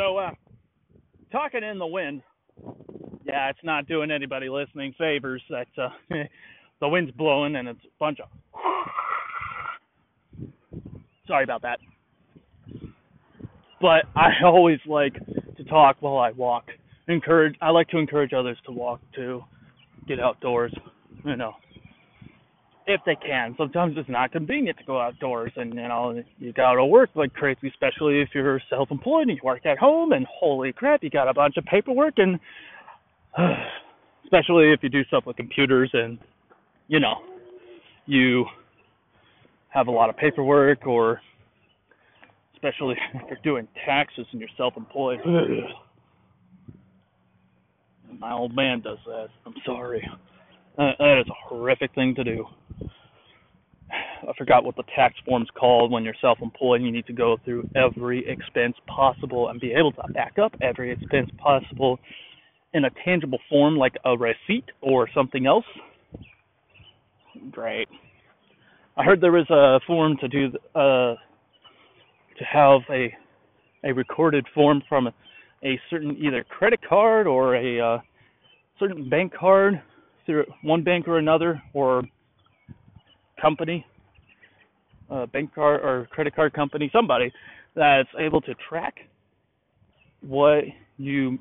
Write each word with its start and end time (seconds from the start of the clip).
So, 0.00 0.16
uh, 0.16 0.30
talking 1.30 1.62
in 1.62 1.78
the 1.78 1.86
wind, 1.86 2.22
yeah, 3.26 3.50
it's 3.50 3.58
not 3.62 3.86
doing 3.86 4.10
anybody 4.10 4.48
listening 4.48 4.94
favors. 4.96 5.42
That 5.50 5.66
uh, 5.76 5.90
the 6.80 6.88
wind's 6.88 7.10
blowing 7.12 7.54
and 7.56 7.68
it's 7.68 7.84
a 7.84 7.88
bunch 7.98 8.18
of. 8.20 8.28
Sorry 11.26 11.44
about 11.44 11.60
that. 11.62 11.80
But 13.82 14.06
I 14.16 14.30
always 14.44 14.78
like 14.86 15.14
to 15.58 15.64
talk 15.64 15.98
while 16.00 16.16
I 16.16 16.30
walk. 16.30 16.68
Encourage. 17.06 17.56
I 17.60 17.68
like 17.68 17.88
to 17.88 17.98
encourage 17.98 18.32
others 18.32 18.56
to 18.64 18.72
walk 18.72 19.02
too, 19.14 19.42
get 20.08 20.18
outdoors. 20.18 20.72
You 21.26 21.36
know, 21.36 21.52
if 22.92 23.00
they 23.06 23.16
can. 23.16 23.54
Sometimes 23.56 23.94
it's 23.96 24.08
not 24.08 24.32
convenient 24.32 24.78
to 24.78 24.84
go 24.84 25.00
outdoors, 25.00 25.52
and 25.56 25.74
you 25.74 25.88
know 25.88 26.22
you 26.38 26.52
gotta 26.52 26.84
work 26.84 27.10
like 27.14 27.32
crazy, 27.32 27.68
especially 27.68 28.20
if 28.20 28.28
you're 28.34 28.60
self-employed 28.68 29.28
and 29.28 29.36
you 29.36 29.40
work 29.42 29.64
at 29.66 29.78
home. 29.78 30.12
And 30.12 30.26
holy 30.26 30.72
crap, 30.72 31.02
you 31.02 31.10
got 31.10 31.28
a 31.28 31.34
bunch 31.34 31.56
of 31.56 31.64
paperwork, 31.64 32.14
and 32.18 32.38
especially 34.24 34.72
if 34.72 34.82
you 34.82 34.88
do 34.88 35.04
stuff 35.04 35.24
with 35.26 35.36
computers, 35.36 35.90
and 35.92 36.18
you 36.88 37.00
know 37.00 37.16
you 38.06 38.46
have 39.68 39.86
a 39.86 39.90
lot 39.90 40.10
of 40.10 40.16
paperwork, 40.16 40.86
or 40.86 41.20
especially 42.54 42.96
if 43.14 43.22
you're 43.28 43.38
doing 43.42 43.68
taxes 43.86 44.26
and 44.32 44.40
you're 44.40 44.50
self-employed. 44.56 45.20
My 48.18 48.32
old 48.32 48.54
man 48.54 48.80
does 48.80 48.98
that. 49.06 49.28
I'm 49.46 49.54
sorry. 49.64 50.06
Uh, 50.76 50.92
that 50.98 51.20
is 51.20 51.28
a 51.28 51.48
horrific 51.48 51.94
thing 51.94 52.14
to 52.14 52.24
do. 52.24 52.46
I 54.28 54.32
forgot 54.36 54.64
what 54.64 54.76
the 54.76 54.84
tax 54.94 55.14
form's 55.26 55.48
called 55.58 55.90
when 55.90 56.04
you're 56.04 56.14
self-employed. 56.20 56.82
You 56.82 56.92
need 56.92 57.06
to 57.06 57.12
go 57.12 57.38
through 57.44 57.68
every 57.74 58.28
expense 58.28 58.76
possible 58.86 59.48
and 59.48 59.60
be 59.60 59.72
able 59.72 59.92
to 59.92 60.02
back 60.12 60.38
up 60.38 60.52
every 60.60 60.92
expense 60.92 61.30
possible 61.38 61.98
in 62.72 62.84
a 62.84 62.90
tangible 63.04 63.38
form, 63.48 63.76
like 63.76 63.94
a 64.04 64.16
receipt 64.16 64.64
or 64.80 65.08
something 65.14 65.46
else. 65.46 65.64
Great. 67.50 67.88
I 68.96 69.04
heard 69.04 69.20
there 69.20 69.32
was 69.32 69.48
a 69.50 69.80
form 69.86 70.16
to 70.20 70.28
do 70.28 70.48
uh, 70.74 71.14
to 72.38 72.44
have 72.44 72.80
a 72.90 73.14
a 73.82 73.92
recorded 73.94 74.46
form 74.54 74.82
from 74.88 75.06
a, 75.06 75.12
a 75.64 75.80
certain 75.88 76.16
either 76.22 76.44
credit 76.44 76.80
card 76.86 77.26
or 77.26 77.56
a 77.56 77.80
uh, 77.80 77.98
certain 78.78 79.08
bank 79.08 79.32
card 79.32 79.80
through 80.26 80.44
one 80.62 80.84
bank 80.84 81.08
or 81.08 81.18
another 81.18 81.62
or 81.72 82.02
company, 83.40 83.86
uh, 85.10 85.26
bank 85.26 85.54
card 85.54 85.80
or 85.82 86.06
credit 86.10 86.34
card 86.34 86.52
company, 86.52 86.90
somebody 86.92 87.32
that's 87.74 88.08
able 88.18 88.40
to 88.42 88.54
track 88.68 88.96
what 90.20 90.64
you 90.98 91.38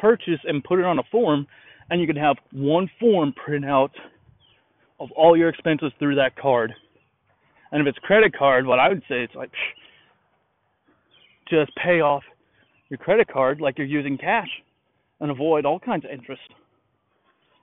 purchase 0.00 0.40
and 0.44 0.64
put 0.64 0.78
it 0.78 0.84
on 0.84 0.98
a 0.98 1.02
form, 1.10 1.46
and 1.90 2.00
you 2.00 2.06
can 2.06 2.16
have 2.16 2.36
one 2.52 2.90
form 2.98 3.32
print 3.32 3.64
out 3.64 3.92
of 5.00 5.10
all 5.12 5.36
your 5.36 5.48
expenses 5.48 5.92
through 5.98 6.14
that 6.14 6.36
card. 6.36 6.72
And 7.72 7.80
if 7.80 7.86
it's 7.88 7.98
credit 7.98 8.36
card, 8.36 8.66
what 8.66 8.78
I 8.78 8.88
would 8.88 9.02
say 9.08 9.22
it's 9.22 9.34
like 9.34 9.50
just 11.48 11.70
pay 11.76 12.00
off 12.00 12.22
your 12.88 12.98
credit 12.98 13.28
card 13.28 13.60
like 13.60 13.78
you're 13.78 13.86
using 13.86 14.16
cash 14.16 14.48
and 15.20 15.30
avoid 15.30 15.64
all 15.64 15.78
kinds 15.78 16.04
of 16.04 16.10
interest. 16.10 16.42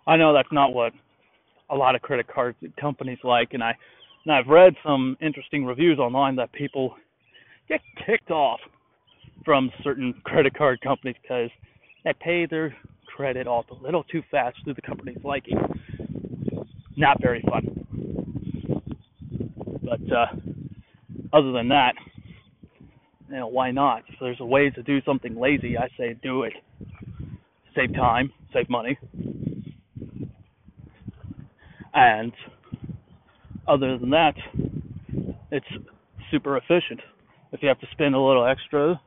I 0.08 0.18
know 0.18 0.34
that's 0.34 0.52
not 0.52 0.74
what 0.74 0.94
a 1.70 1.76
lot 1.76 1.96
of 1.96 2.02
credit 2.02 2.28
card 2.28 2.56
companies 2.80 3.20
like, 3.24 3.54
and 3.54 3.64
I 3.64 3.76
and 4.26 4.34
I've 4.34 4.48
read 4.48 4.74
some 4.84 5.18
interesting 5.22 5.66
reviews 5.66 6.00
online 6.00 6.36
that 6.36 6.52
people 6.52 6.96
get 7.68 7.82
kicked 8.06 8.32
off 8.32 8.60
from 9.44 9.72
certain 9.84 10.14
credit 10.24 10.54
card 10.56 10.80
companies 10.82 11.16
because 11.22 11.50
they 12.04 12.14
pay 12.20 12.46
their 12.46 12.76
credit 13.08 13.48
off 13.48 13.66
a 13.72 13.84
little 13.84 14.04
too 14.04 14.22
fast 14.30 14.58
through 14.64 14.76
the 14.76 14.82
company's 14.82 15.24
liking. 15.24 15.58
Not 16.96 17.22
very 17.22 17.44
fun. 17.50 17.86
But 19.84 20.02
uh, 20.12 20.26
other 21.34 21.52
than 21.52 21.70
that, 21.70 21.94
you 23.30 23.38
know, 23.38 23.48
why 23.48 23.72
not? 23.72 24.04
If 24.08 24.16
there's 24.20 24.40
a 24.40 24.46
way 24.46 24.70
to 24.70 24.84
do 24.84 25.02
something 25.04 25.40
lazy, 25.40 25.78
I 25.78 25.88
say 25.98 26.16
do 26.22 26.44
it. 26.44 26.54
Save 27.76 27.94
time, 27.96 28.32
save 28.54 28.70
money. 28.70 28.98
And 31.94 32.34
other 33.72 33.98
than 33.98 34.10
that, 34.10 34.36
it's 35.52 35.66
super 36.30 36.58
efficient. 36.58 37.00
If 37.52 37.62
you 37.62 37.70
have 37.70 37.80
to 37.80 37.88
spend 37.92 38.16
a 38.16 38.20
little 38.20 38.46
extra, 38.46 39.00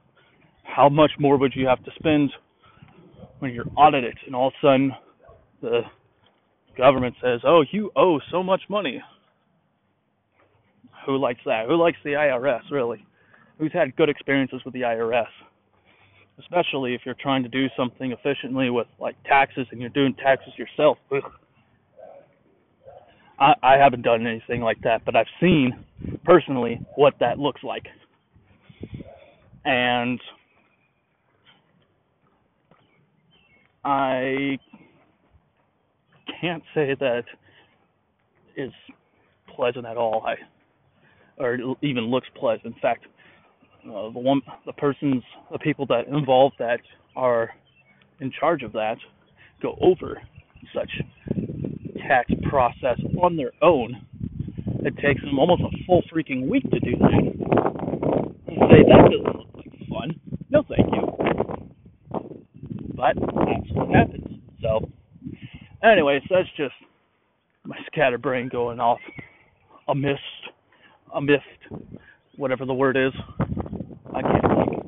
how 0.63 0.89
much 0.89 1.11
more 1.19 1.37
would 1.37 1.53
you 1.55 1.67
have 1.67 1.83
to 1.85 1.91
spend 1.99 2.31
when 3.39 3.53
you're 3.53 3.67
audited 3.77 4.17
and 4.27 4.35
all 4.35 4.49
of 4.49 4.55
a 4.63 4.67
sudden 4.67 4.93
the 5.61 5.83
government 6.77 7.15
says, 7.23 7.41
"Oh, 7.45 7.63
you 7.71 7.91
owe 7.95 8.21
so 8.31 8.43
much 8.43 8.63
money." 8.69 9.03
Who 11.07 11.19
likes 11.19 11.41
that? 11.45 11.67
Who 11.67 11.77
likes 11.77 11.99
the 12.03 12.17
IRS 12.17 12.71
really? 12.71 13.05
Who's 13.59 13.73
had 13.73 13.95
good 13.97 14.09
experiences 14.09 14.65
with 14.65 14.73
the 14.73 14.83
IRS? 14.83 15.29
Especially 16.39 16.95
if 16.95 17.03
you're 17.05 17.15
trying 17.15 17.43
to 17.43 17.49
do 17.49 17.69
something 17.77 18.13
efficiently 18.13 18.71
with 18.71 18.89
like 18.99 19.17
taxes 19.25 19.67
and 19.71 19.81
you're 19.81 19.91
doing 19.91 20.15
taxes 20.15 20.53
yourself. 20.59 20.99
I, 23.45 23.55
I 23.63 23.77
haven't 23.77 24.03
done 24.03 24.27
anything 24.27 24.63
like 24.63 24.81
that, 24.85 25.05
but 25.05 25.15
I've 25.15 25.27
seen 25.39 25.85
personally 26.25 26.81
what 26.97 27.15
that 27.21 27.39
looks 27.39 27.63
like. 27.63 27.85
And 29.67 30.19
I 33.85 34.59
can't 36.41 36.63
say 36.75 36.97
that 36.99 37.25
is 38.57 38.73
pleasant 39.55 39.85
at 39.85 39.97
all. 39.99 40.25
I 40.27 40.37
or 41.37 41.59
even 41.83 42.05
looks 42.05 42.29
pleasant. 42.37 42.67
In 42.67 42.81
fact, 42.81 43.07
uh, 43.85 44.11
the 44.11 44.21
one, 44.21 44.41
the 44.67 44.73
persons, 44.73 45.23
the 45.51 45.59
people 45.59 45.85
that 45.87 46.07
involved 46.07 46.55
that 46.61 46.81
are 47.17 47.51
in 48.21 48.31
charge 48.39 48.63
of 48.63 48.73
that 48.73 48.97
go 49.61 49.77
over 49.81 50.23
such 50.73 50.91
tax 52.07 52.31
process 52.49 52.99
on 53.23 53.37
their 53.37 53.53
own. 53.63 54.07
It 54.85 54.97
takes 54.99 55.21
them 55.23 55.39
almost 55.39 55.63
a 55.63 55.85
full 55.87 56.03
freaking 56.13 56.49
week 56.49 56.65
to 56.71 56.81
do 56.81 56.93
that. 56.99 57.23
You 58.49 58.59
say 58.71 58.83
that 58.87 59.11
doesn't 59.11 59.37
look 59.37 59.49
like 59.55 59.89
fun. 59.89 60.21
No, 60.51 60.63
thank 60.69 60.87
you. 60.93 61.15
But 62.95 63.15
that's 63.17 63.71
what 63.73 63.89
happens. 63.95 64.41
So, 64.61 64.91
anyways, 65.83 66.23
that's 66.31 66.49
just 66.57 66.75
my 67.65 67.77
scatterbrain 67.87 68.49
going 68.49 68.79
off 68.79 69.01
a 69.89 69.95
mist, 69.95 70.21
a 71.15 71.21
mist, 71.21 71.43
whatever 72.37 72.65
the 72.67 72.75
word 72.75 72.97
is. 72.97 73.13
I 74.15 74.23
can't 74.23 74.43
think. 74.43 74.85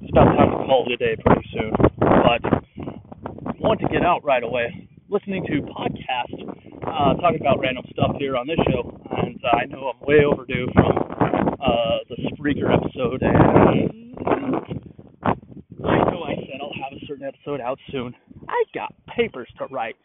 It's 0.00 0.10
about 0.10 0.34
time 0.36 0.50
to 0.50 0.56
call 0.66 0.86
it 0.86 0.92
a 0.92 0.96
day 0.96 1.22
pretty 1.24 1.48
soon. 1.52 1.72
But 1.98 2.44
I 2.44 3.52
want 3.58 3.80
to 3.80 3.88
get 3.88 4.02
out 4.02 4.24
right 4.24 4.42
away 4.42 4.85
listening 5.08 5.44
to 5.46 5.62
podcasts 5.72 6.42
uh, 6.86 7.14
talking 7.20 7.40
about 7.40 7.60
random 7.60 7.84
stuff 7.92 8.16
here 8.18 8.36
on 8.36 8.46
this 8.46 8.58
show, 8.68 8.98
and 9.18 9.40
uh, 9.44 9.56
I 9.56 9.64
know 9.66 9.92
I'm 9.92 10.06
way 10.06 10.24
overdue 10.24 10.66
from 10.72 10.96
uh, 11.60 11.98
the 12.08 12.16
Spreaker 12.32 12.72
episode. 12.74 13.22
And 13.22 14.16
I 15.84 15.98
know 16.10 16.22
I 16.24 16.34
said 16.34 16.60
I'll 16.60 16.72
have 16.82 16.92
a 16.92 17.06
certain 17.06 17.26
episode 17.26 17.60
out 17.60 17.78
soon. 17.92 18.14
I 18.48 18.64
got 18.74 18.94
papers 19.14 19.48
to 19.58 19.66
write 19.66 19.96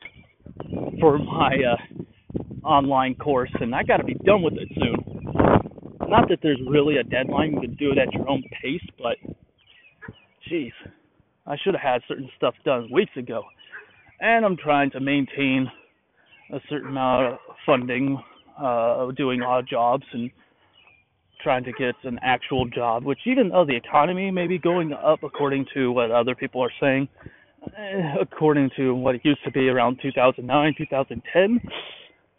for 1.00 1.18
my 1.18 1.56
uh, 1.56 2.68
online 2.68 3.16
course, 3.16 3.52
and 3.60 3.74
I 3.74 3.84
got 3.84 3.98
to 3.98 4.04
be 4.04 4.16
done 4.26 4.44
with 4.44 4.54
it 4.54 4.70
soon. 4.76 4.98
Not 6.10 6.30
that 6.30 6.40
there's 6.44 6.60
really 6.70 6.98
a 6.98 7.04
deadline; 7.04 7.54
you 7.54 7.62
can 7.62 7.76
do 7.76 7.92
it 7.92 7.98
at 7.98 8.14
your 8.14 8.30
own 8.30 8.44
pace, 8.62 8.86
but 8.98 9.18
jeez, 10.52 10.74
I 11.48 11.56
should 11.64 11.74
have 11.74 11.82
had 11.82 12.02
certain 12.08 12.30
stuff 12.38 12.54
done 12.66 12.90
weeks 12.92 13.16
ago 13.18 13.44
and 14.22 14.46
I'm 14.46 14.56
trying 14.56 14.92
to 14.92 15.00
maintain 15.00 15.70
a 16.54 16.60
certain 16.70 16.90
amount 16.90 17.34
of 17.34 17.40
funding, 17.66 18.22
uh, 18.58 19.12
doing 19.12 19.42
odd 19.42 19.68
jobs 19.68 20.04
and 20.14 20.30
trying 21.44 21.64
to 21.64 21.72
get 21.72 21.96
an 22.04 22.20
actual 22.22 22.68
job, 22.68 23.04
which 23.04 23.20
even 23.26 23.50
though 23.50 23.66
the 23.66 23.76
economy 23.76 24.30
may 24.30 24.46
be 24.46 24.60
going 24.60 24.94
up 24.94 25.24
according 25.24 25.66
to 25.74 25.92
what 25.92 26.12
other 26.12 26.36
people 26.36 26.62
are 26.62 26.72
saying, 26.80 27.10
eh, 27.76 28.14
according 28.22 28.70
to 28.78 28.94
what 28.94 29.16
it 29.16 29.22
used 29.24 29.44
to 29.44 29.52
be 29.52 29.70
around 29.70 29.98
2009, 30.02 30.76
2010, 30.78 31.60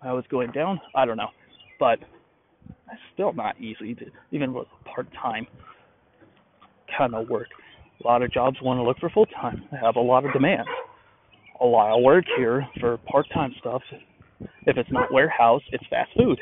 I 0.02 0.12
was 0.12 0.24
going 0.30 0.52
down. 0.52 0.80
I 0.94 1.04
don't 1.04 1.16
know, 1.16 1.30
but 1.80 1.98
it's 2.68 3.02
still 3.12 3.32
not 3.32 3.60
easy 3.60 3.94
to 3.96 4.06
even 4.30 4.52
with 4.52 4.68
part-time 4.84 5.48
kind 6.96 7.14
of 7.14 7.28
work. 7.28 7.48
A 8.04 8.06
lot 8.06 8.22
of 8.22 8.32
jobs 8.32 8.58
want 8.62 8.78
to 8.78 8.82
look 8.82 8.98
for 8.98 9.10
full-time. 9.10 9.64
They 9.72 9.78
have 9.78 9.96
a 9.96 10.00
lot 10.00 10.24
of 10.24 10.32
demand 10.32 10.66
a 11.60 11.64
lot 11.64 11.96
of 11.96 12.02
work 12.02 12.24
here 12.36 12.66
for 12.80 12.98
part 12.98 13.26
time 13.32 13.54
stuff. 13.60 13.82
If 14.66 14.76
it's 14.76 14.90
not 14.90 15.12
warehouse, 15.12 15.62
it's 15.72 15.84
fast 15.88 16.10
food. 16.16 16.40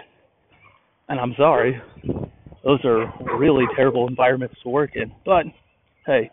And 1.08 1.18
I'm 1.18 1.34
sorry, 1.36 1.80
those 2.64 2.78
are 2.84 3.12
really 3.38 3.64
terrible 3.74 4.06
environments 4.06 4.54
to 4.62 4.68
work 4.68 4.90
in. 4.94 5.12
But 5.24 5.46
hey, 6.06 6.30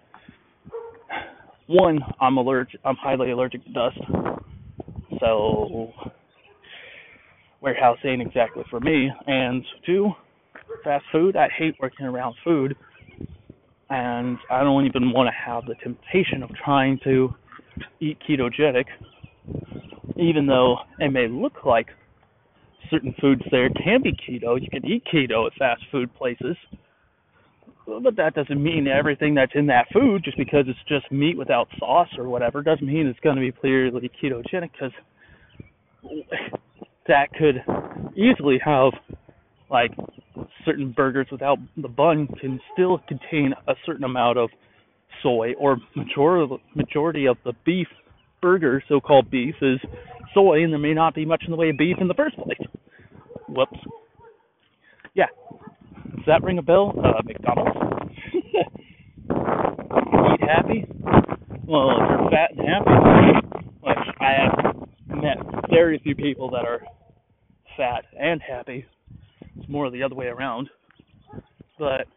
one, 1.68 2.00
I'm 2.22 2.38
allergic. 2.38 2.80
I'm 2.86 2.96
highly 2.96 3.32
allergic 3.32 3.64
to 3.66 3.72
dust, 3.74 4.00
so 5.20 5.92
warehouse 7.62 7.98
ain't 8.06 8.22
exactly 8.22 8.64
for 8.70 8.80
me. 8.80 9.10
And 9.26 9.64
two, 9.86 10.12
fast 10.84 11.06
food. 11.12 11.36
I 11.36 11.48
hate 11.58 11.76
working 11.82 12.06
around 12.06 12.36
food, 12.44 12.76
and 13.90 14.38
I 14.50 14.64
don't 14.64 14.86
even 14.86 15.12
want 15.12 15.28
to 15.28 15.34
have 15.34 15.66
the 15.66 15.76
temptation 15.76 16.44
of 16.44 16.50
trying 16.64 17.00
to 17.04 17.34
eat 18.00 18.18
ketogenic, 18.28 18.86
even 20.18 20.46
though 20.48 20.78
it 21.00 21.12
may 21.12 21.28
look 21.28 21.66
like 21.66 21.88
certain 22.90 23.14
foods 23.20 23.42
there 23.52 23.70
can 23.70 24.02
be 24.02 24.14
keto. 24.14 24.62
You 24.62 24.70
can 24.70 24.86
eat 24.86 25.04
keto 25.14 25.48
at 25.48 25.54
fast 25.58 25.82
food 25.92 26.14
places 26.16 26.56
but 27.88 28.18
that 28.18 28.36
doesn't 28.36 28.62
mean 28.62 28.88
everything 28.88 29.34
that's 29.34 29.54
in 29.56 29.66
that 29.68 29.88
food, 29.94 30.24
just 30.24 30.38
because 30.38 30.66
it's 30.68 30.80
just 30.88 31.10
meat 31.12 31.38
without 31.38 31.68
sauce 31.80 32.10
or 32.18 32.28
whatever, 32.28 32.62
doesn't 32.62 32.86
mean 32.86 33.08
it's 33.08 33.20
going 33.22 33.36
to 33.36 33.42
be 33.42 33.52
clearly 33.52 34.12
ketogenic. 34.22 34.70
Because 34.74 34.92
that 37.08 37.32
could 37.34 37.64
easily 38.16 38.60
have 38.64 38.92
like 39.70 39.92
certain 40.66 40.92
burgers 40.92 41.28
without 41.32 41.58
the 41.78 41.88
bun 41.88 42.28
can 42.40 42.60
still 42.74 43.00
contain 43.08 43.54
a 43.68 43.74
certain 43.86 44.04
amount 44.04 44.38
of 44.38 44.50
soy, 45.24 45.54
or 45.60 45.78
majority 45.96 46.56
majority 46.76 47.28
of 47.28 47.38
the 47.44 47.54
beef 47.66 47.88
burger, 48.42 48.84
so-called 48.88 49.30
beef, 49.30 49.56
is 49.62 49.80
soy, 50.34 50.64
and 50.64 50.72
there 50.72 50.80
may 50.80 50.94
not 50.94 51.16
be 51.16 51.26
much 51.26 51.44
in 51.46 51.52
the 51.52 51.58
way 51.58 51.70
of 51.70 51.78
beef 51.78 51.98
in 52.00 52.08
the 52.08 52.14
first 52.14 52.36
place. 52.38 52.60
Whoops. 53.48 53.80
Yeah, 55.14 55.28
does 56.16 56.26
that 56.28 56.44
ring 56.44 56.58
a 56.58 56.62
bell? 56.62 56.94
Uh, 56.98 57.22
McDonald's. 57.24 58.12
Eat 59.30 60.42
happy? 60.48 60.86
Well, 61.68 61.92
if 61.92 61.98
you're 62.10 62.30
fat 62.30 62.52
and 62.58 62.86
happy, 62.88 63.48
which 63.82 63.98
I 64.20 64.32
have 64.42 64.76
met 65.10 65.38
very 65.70 66.00
few 66.00 66.16
people 66.16 66.50
that 66.52 66.66
are 66.66 66.82
fat 67.76 68.06
and 68.20 68.42
happy. 68.42 68.86
It's 69.56 69.70
more 69.70 69.90
the 69.90 70.04
other 70.04 70.16
way 70.16 70.28
around. 70.28 70.70
But 71.78 72.08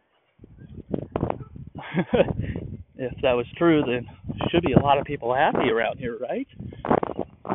if 3.01 3.13
that 3.23 3.33
was 3.33 3.47
true, 3.57 3.83
then 3.87 4.07
should 4.51 4.63
be 4.63 4.73
a 4.73 4.81
lot 4.81 4.99
of 4.99 5.05
people 5.05 5.35
happy 5.35 5.71
around 5.71 5.99
here, 5.99 6.19
right? 6.19 6.47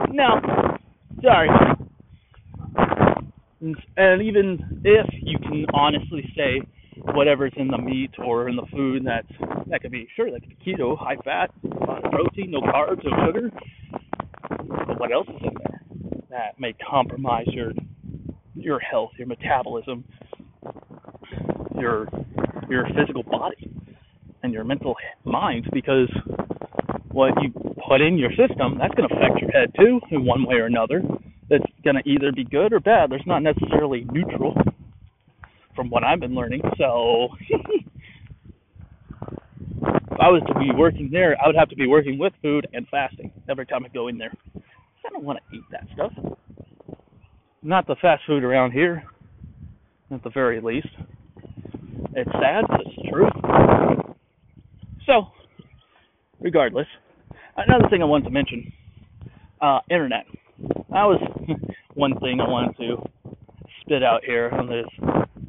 No, 0.10 0.42
sorry 1.22 1.50
and 3.98 4.22
even 4.22 4.82
if 4.84 5.06
you 5.22 5.40
can 5.40 5.66
honestly 5.74 6.30
say 6.36 6.62
whatever's 7.14 7.54
in 7.58 7.68
the 7.68 7.78
meat 7.78 8.12
or 8.24 8.50
in 8.50 8.56
the 8.56 8.66
food 8.72 9.04
that's 9.06 9.28
that 9.68 9.82
could 9.82 9.92
be 9.92 10.08
sure 10.16 10.32
that 10.32 10.42
could 10.42 10.50
be 10.50 10.74
keto, 10.74 10.98
high 10.98 11.18
fat, 11.24 11.52
of 11.64 12.12
protein, 12.12 12.52
no 12.52 12.62
carbs, 12.62 13.04
no 13.04 13.26
sugar. 13.26 13.52
But 14.88 15.00
what 15.00 15.12
else 15.12 15.28
is 15.28 15.42
in 15.42 15.54
there 15.58 15.82
that 16.30 16.60
may 16.60 16.74
compromise 16.74 17.48
your 17.48 17.72
your 18.56 18.80
health, 18.80 19.12
your 19.18 19.28
metabolism, 19.28 20.04
your 21.76 22.08
your 22.70 22.86
physical 22.96 23.24
body, 23.24 23.72
and 24.46 24.54
your 24.54 24.64
mental 24.64 24.96
mind? 25.26 25.68
Because 25.74 26.10
what 27.12 27.34
you 27.42 27.52
put 27.88 28.02
in 28.02 28.18
your 28.18 28.32
system 28.32 28.78
that's 28.80 28.94
going 28.96 29.10
to 29.10 29.16
affect 29.16 29.42
your 29.42 29.52
head 29.52 29.72
too, 29.78 30.00
in 30.12 30.26
one 30.26 30.46
way 30.46 30.56
or 30.56 30.66
another 30.66 31.02
that's 31.50 31.66
going 31.84 31.96
to 31.96 32.10
either 32.10 32.32
be 32.32 32.44
good 32.44 32.74
or 32.74 32.80
bad. 32.80 33.12
There's 33.12 33.26
not 33.26 33.44
necessarily 33.44 34.06
neutral 34.12 34.56
from 35.76 35.90
what 35.90 36.04
I've 36.04 36.20
been 36.20 36.34
learning. 36.34 36.62
So 36.78 37.30
if 37.50 37.62
I 40.20 40.30
was 40.30 40.42
to 40.48 40.60
be 40.60 40.72
working 40.76 41.10
there, 41.12 41.36
I 41.44 41.48
would 41.48 41.56
have 41.56 41.70
to 41.70 41.76
be 41.76 41.88
working 41.88 42.18
with 42.18 42.34
food 42.42 42.68
and 42.74 42.88
fasting 42.90 43.32
every 43.50 43.66
time 43.66 43.86
I 43.86 43.90
go 43.90 44.08
in 44.08 44.18
there. 44.18 44.34
I 44.56 45.10
don't 45.12 45.24
want 45.24 45.40
to 45.40 45.56
eat 45.56 45.64
that 45.72 45.88
stuff. 45.94 46.12
Not 47.62 47.88
the 47.88 47.96
fast 48.02 48.24
food 48.28 48.44
around 48.44 48.72
here, 48.72 49.04
at 50.12 50.24
the 50.24 50.30
very 50.30 50.62
least. 50.62 50.88
It's 52.16 52.32
sad, 52.32 52.66
but 52.70 52.82
it's 52.82 53.10
true. 53.10 53.28
So, 55.06 55.28
regardless, 56.40 56.88
another 57.58 57.88
thing 57.90 58.02
I 58.02 58.06
wanted 58.06 58.26
to 58.26 58.32
mention 58.32 58.72
uh, 59.62 59.80
internet 59.90 60.26
that 60.96 61.04
was 61.04 61.20
one 61.94 62.18
thing 62.20 62.40
I 62.40 62.48
wanted 62.48 62.78
to 62.78 62.98
spit 63.82 64.04
out 64.04 64.24
here 64.24 64.50
on 64.50 64.68
this 64.68 64.86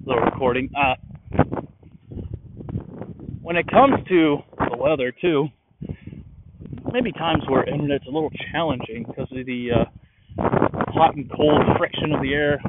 little 0.05 0.23
recording. 0.23 0.71
Uh, 0.77 0.95
when 3.43 3.57
it 3.57 3.67
comes 3.69 3.95
to 4.09 4.39
the 4.71 4.77
weather, 4.77 5.13
too, 5.21 5.47
maybe 6.93 7.13
times 7.13 7.45
where 7.49 7.63
internet's 7.69 8.05
a 8.09 8.11
little 8.11 8.31
challenging 8.51 9.05
because 9.07 9.29
of 9.31 9.47
the 9.47 9.69
uh, 9.73 9.85
hot 10.89 11.15
and 11.15 11.31
cold 11.31 11.63
friction 11.79 12.13
of 12.13 12.21
the 12.23 12.35
air 12.35 12.61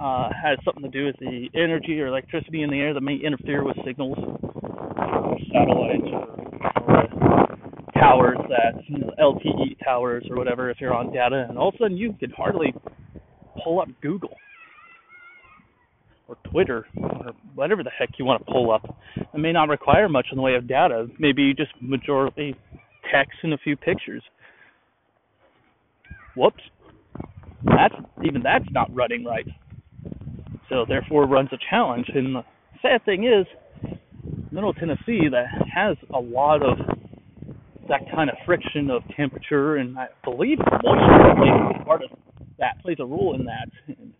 uh, 0.00 0.30
has 0.30 0.58
something 0.64 0.84
to 0.84 0.88
do 0.88 1.06
with 1.06 1.16
the 1.18 1.48
energy 1.54 2.00
or 2.00 2.06
electricity 2.06 2.62
in 2.62 2.70
the 2.70 2.78
air 2.78 2.94
that 2.94 3.00
may 3.00 3.16
interfere 3.16 3.64
with 3.64 3.76
signals, 3.84 4.16
satellites, 5.52 6.06
or, 6.06 6.40
towers 8.00 8.38
that 8.48 8.82
you 8.88 8.98
know, 8.98 9.10
LTE 9.20 9.84
towers 9.84 10.24
or 10.30 10.36
whatever 10.36 10.70
if 10.70 10.80
you're 10.80 10.94
on 10.94 11.12
data, 11.12 11.46
and 11.48 11.58
all 11.58 11.68
of 11.68 11.74
a 11.74 11.78
sudden 11.78 11.96
you 11.96 12.14
can 12.18 12.30
hardly 12.30 12.74
pull 13.62 13.80
up 13.80 13.88
Google 14.00 14.34
or 16.28 16.36
Twitter 16.50 16.86
or 16.96 17.32
whatever 17.54 17.82
the 17.82 17.90
heck 17.90 18.10
you 18.18 18.24
want 18.24 18.44
to 18.44 18.50
pull 18.50 18.70
up. 18.70 18.96
It 19.16 19.38
may 19.38 19.52
not 19.52 19.68
require 19.68 20.08
much 20.08 20.26
in 20.30 20.36
the 20.36 20.42
way 20.42 20.54
of 20.54 20.66
data. 20.68 21.06
Maybe 21.18 21.52
just 21.54 21.72
majority 21.80 22.56
text 23.12 23.38
and 23.42 23.52
a 23.52 23.58
few 23.58 23.76
pictures. 23.76 24.22
Whoops. 26.36 26.62
That's 27.64 27.94
even 28.24 28.42
that's 28.42 28.64
not 28.70 28.94
running 28.94 29.24
right. 29.24 29.46
So 30.68 30.84
therefore 30.88 31.26
runs 31.26 31.50
a 31.52 31.58
challenge. 31.68 32.06
And 32.14 32.36
the 32.36 32.44
sad 32.80 33.04
thing 33.04 33.24
is, 33.24 33.46
Middle 34.52 34.72
Tennessee 34.74 35.28
that 35.30 35.46
has 35.72 35.96
a 36.14 36.18
lot 36.18 36.62
of 36.62 36.78
that 37.88 38.00
kind 38.14 38.30
of 38.30 38.36
friction 38.44 38.90
of 38.90 39.02
temperature, 39.16 39.76
and 39.76 39.98
I 39.98 40.08
believe 40.24 40.58
moisture 40.58 41.34
plays 41.36 41.84
part 41.84 42.02
of 42.02 42.10
that 42.58 42.80
plays 42.82 42.98
a 43.00 43.04
role 43.04 43.34
in 43.34 43.44
that. 43.46 43.68
And 43.86 44.12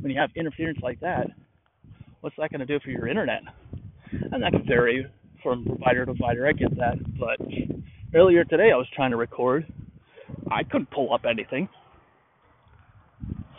when 0.00 0.12
you 0.12 0.18
have 0.20 0.30
interference 0.36 0.78
like 0.82 1.00
that, 1.00 1.26
what's 2.20 2.36
that 2.38 2.50
going 2.50 2.60
to 2.60 2.66
do 2.66 2.78
for 2.82 2.90
your 2.90 3.06
internet? 3.08 3.42
And 4.32 4.42
that 4.42 4.52
can 4.52 4.64
vary 4.66 5.06
from 5.42 5.64
provider 5.64 6.06
to 6.06 6.14
provider. 6.14 6.46
I 6.46 6.52
get 6.52 6.76
that, 6.76 6.94
but 7.18 7.46
earlier 8.14 8.44
today 8.44 8.70
I 8.72 8.76
was 8.76 8.86
trying 8.94 9.10
to 9.10 9.16
record. 9.16 9.66
I 10.50 10.62
couldn't 10.62 10.90
pull 10.90 11.12
up 11.12 11.22
anything. 11.28 11.68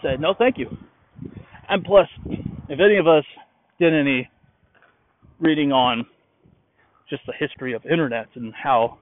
Said 0.02 0.20
no, 0.20 0.34
thank 0.38 0.58
you. 0.58 0.68
And 1.68 1.84
plus, 1.84 2.08
if 2.70 2.80
any 2.80 2.98
of 2.98 3.08
us 3.08 3.26
did 3.80 3.94
any 3.94 4.28
reading 5.40 5.72
on 5.72 6.06
just 7.10 7.22
the 7.26 7.34
history 7.40 7.74
of 7.74 7.86
internet 7.86 8.28
and 8.36 8.54
how 8.54 8.98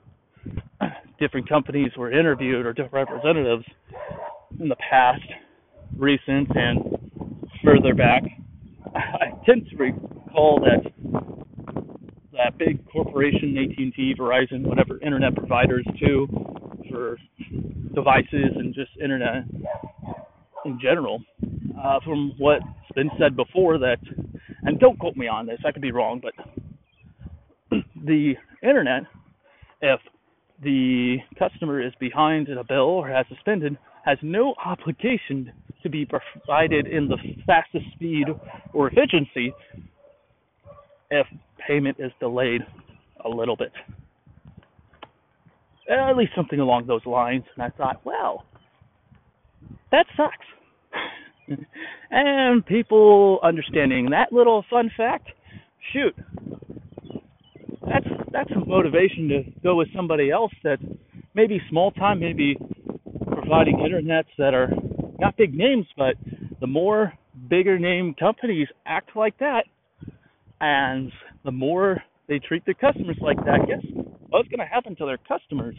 different 1.19 1.49
companies 1.49 1.91
were 1.97 2.11
interviewed 2.11 2.65
or 2.65 2.73
different 2.73 2.93
representatives 3.09 3.65
in 4.59 4.69
the 4.69 4.75
past, 4.89 5.23
recent, 5.97 6.47
and 6.55 6.97
further 7.63 7.93
back. 7.93 8.23
I 8.95 9.31
tend 9.45 9.67
to 9.69 9.75
recall 9.77 10.61
that 10.61 10.91
that 12.33 12.57
big 12.59 12.87
corporation, 12.91 13.57
AT&T, 13.57 14.15
Verizon, 14.17 14.61
whatever 14.61 15.01
internet 15.01 15.35
providers 15.35 15.85
too, 15.99 16.27
for 16.89 17.17
devices 17.95 18.51
and 18.55 18.75
just 18.75 18.91
internet 19.03 19.43
in 20.65 20.79
general. 20.79 21.19
Uh, 21.83 21.99
from 22.05 22.33
what's 22.37 22.63
been 22.95 23.09
said 23.19 23.35
before, 23.35 23.79
that, 23.79 23.97
and 24.67 24.79
don't 24.79 24.99
quote 24.99 25.15
me 25.15 25.27
on 25.27 25.45
this, 25.47 25.59
I 25.65 25.71
could 25.71 25.81
be 25.81 25.93
wrong, 25.93 26.21
but 26.21 26.33
the 28.05 28.33
internet, 28.61 29.03
if 29.81 29.99
the 30.61 31.17
customer 31.39 31.81
is 31.81 31.93
behind 31.99 32.49
in 32.49 32.57
a 32.57 32.63
bill 32.63 32.81
or 32.81 33.07
has 33.07 33.25
suspended 33.29 33.77
has 34.05 34.17
no 34.21 34.55
obligation 34.63 35.51
to 35.83 35.89
be 35.89 36.05
provided 36.05 36.87
in 36.87 37.07
the 37.07 37.17
fastest 37.45 37.85
speed 37.93 38.25
or 38.73 38.87
efficiency 38.87 39.53
if 41.11 41.27
payment 41.65 41.97
is 41.99 42.11
delayed 42.19 42.61
a 43.23 43.29
little 43.29 43.55
bit. 43.55 43.71
At 45.89 46.17
least 46.17 46.31
something 46.35 46.59
along 46.59 46.87
those 46.87 47.05
lines. 47.05 47.43
And 47.55 47.63
I 47.63 47.69
thought, 47.69 48.01
well, 48.05 48.45
that 49.91 50.05
sucks. 50.17 50.35
and 52.11 52.65
people 52.65 53.39
understanding 53.43 54.09
that 54.11 54.31
little 54.33 54.63
fun 54.69 54.91
fact, 54.95 55.29
shoot, 55.93 56.15
that's 57.87 58.05
that's 58.31 58.51
a 58.51 58.59
motivation 58.59 59.27
to 59.29 59.43
go 59.63 59.75
with 59.75 59.87
somebody 59.95 60.29
else 60.31 60.51
that 60.63 60.79
maybe 61.33 61.61
small 61.69 61.91
time, 61.91 62.19
maybe 62.19 62.57
providing 63.31 63.77
internets 63.77 64.27
that 64.37 64.53
are 64.53 64.69
not 65.19 65.37
big 65.37 65.53
names, 65.53 65.85
but 65.97 66.15
the 66.59 66.67
more 66.67 67.13
bigger 67.49 67.79
name 67.79 68.13
companies 68.19 68.67
act 68.85 69.15
like 69.15 69.37
that, 69.39 69.63
and 70.59 71.11
the 71.45 71.51
more 71.51 72.03
they 72.27 72.39
treat 72.39 72.65
their 72.65 72.73
customers 72.73 73.17
like 73.21 73.37
that, 73.45 73.59
yes, 73.67 73.79
what's 74.29 74.47
going 74.49 74.59
to 74.59 74.65
happen 74.65 74.95
to 74.97 75.05
their 75.05 75.17
customers? 75.17 75.75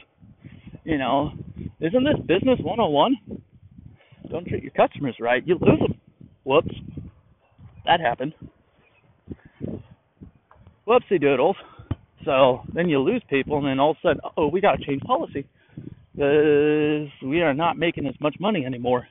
You 0.85 0.99
know, 0.99 1.33
isn't 1.81 2.05
this 2.05 2.19
business 2.27 2.59
101? 2.63 3.38
Don't 4.31 4.47
treat 4.47 4.63
your 4.63 4.73
customers 4.73 5.17
right, 5.21 5.47
you 5.47 5.55
lose 5.61 5.79
them. 5.81 6.01
Whoops. 6.45 6.75
That 7.87 8.01
happened. 8.01 8.35
Whoopsie 10.87 11.21
doodles. 11.21 11.57
So 12.25 12.61
then 12.75 12.89
you 12.89 12.99
lose 13.01 13.23
people, 13.31 13.59
and 13.59 13.67
then 13.67 13.79
all 13.79 13.93
of 13.93 13.97
a 14.03 14.09
sudden, 14.09 14.21
oh, 14.37 14.49
we 14.49 14.61
got 14.61 14.77
to 14.77 14.85
change 14.85 15.03
policy 15.03 15.47
because 16.13 17.09
we 17.25 17.43
are 17.43 17.55
not 17.55 17.79
making 17.79 18.07
as 18.07 18.15
much 18.21 18.35
money 18.41 18.67
anymore, 18.67 19.07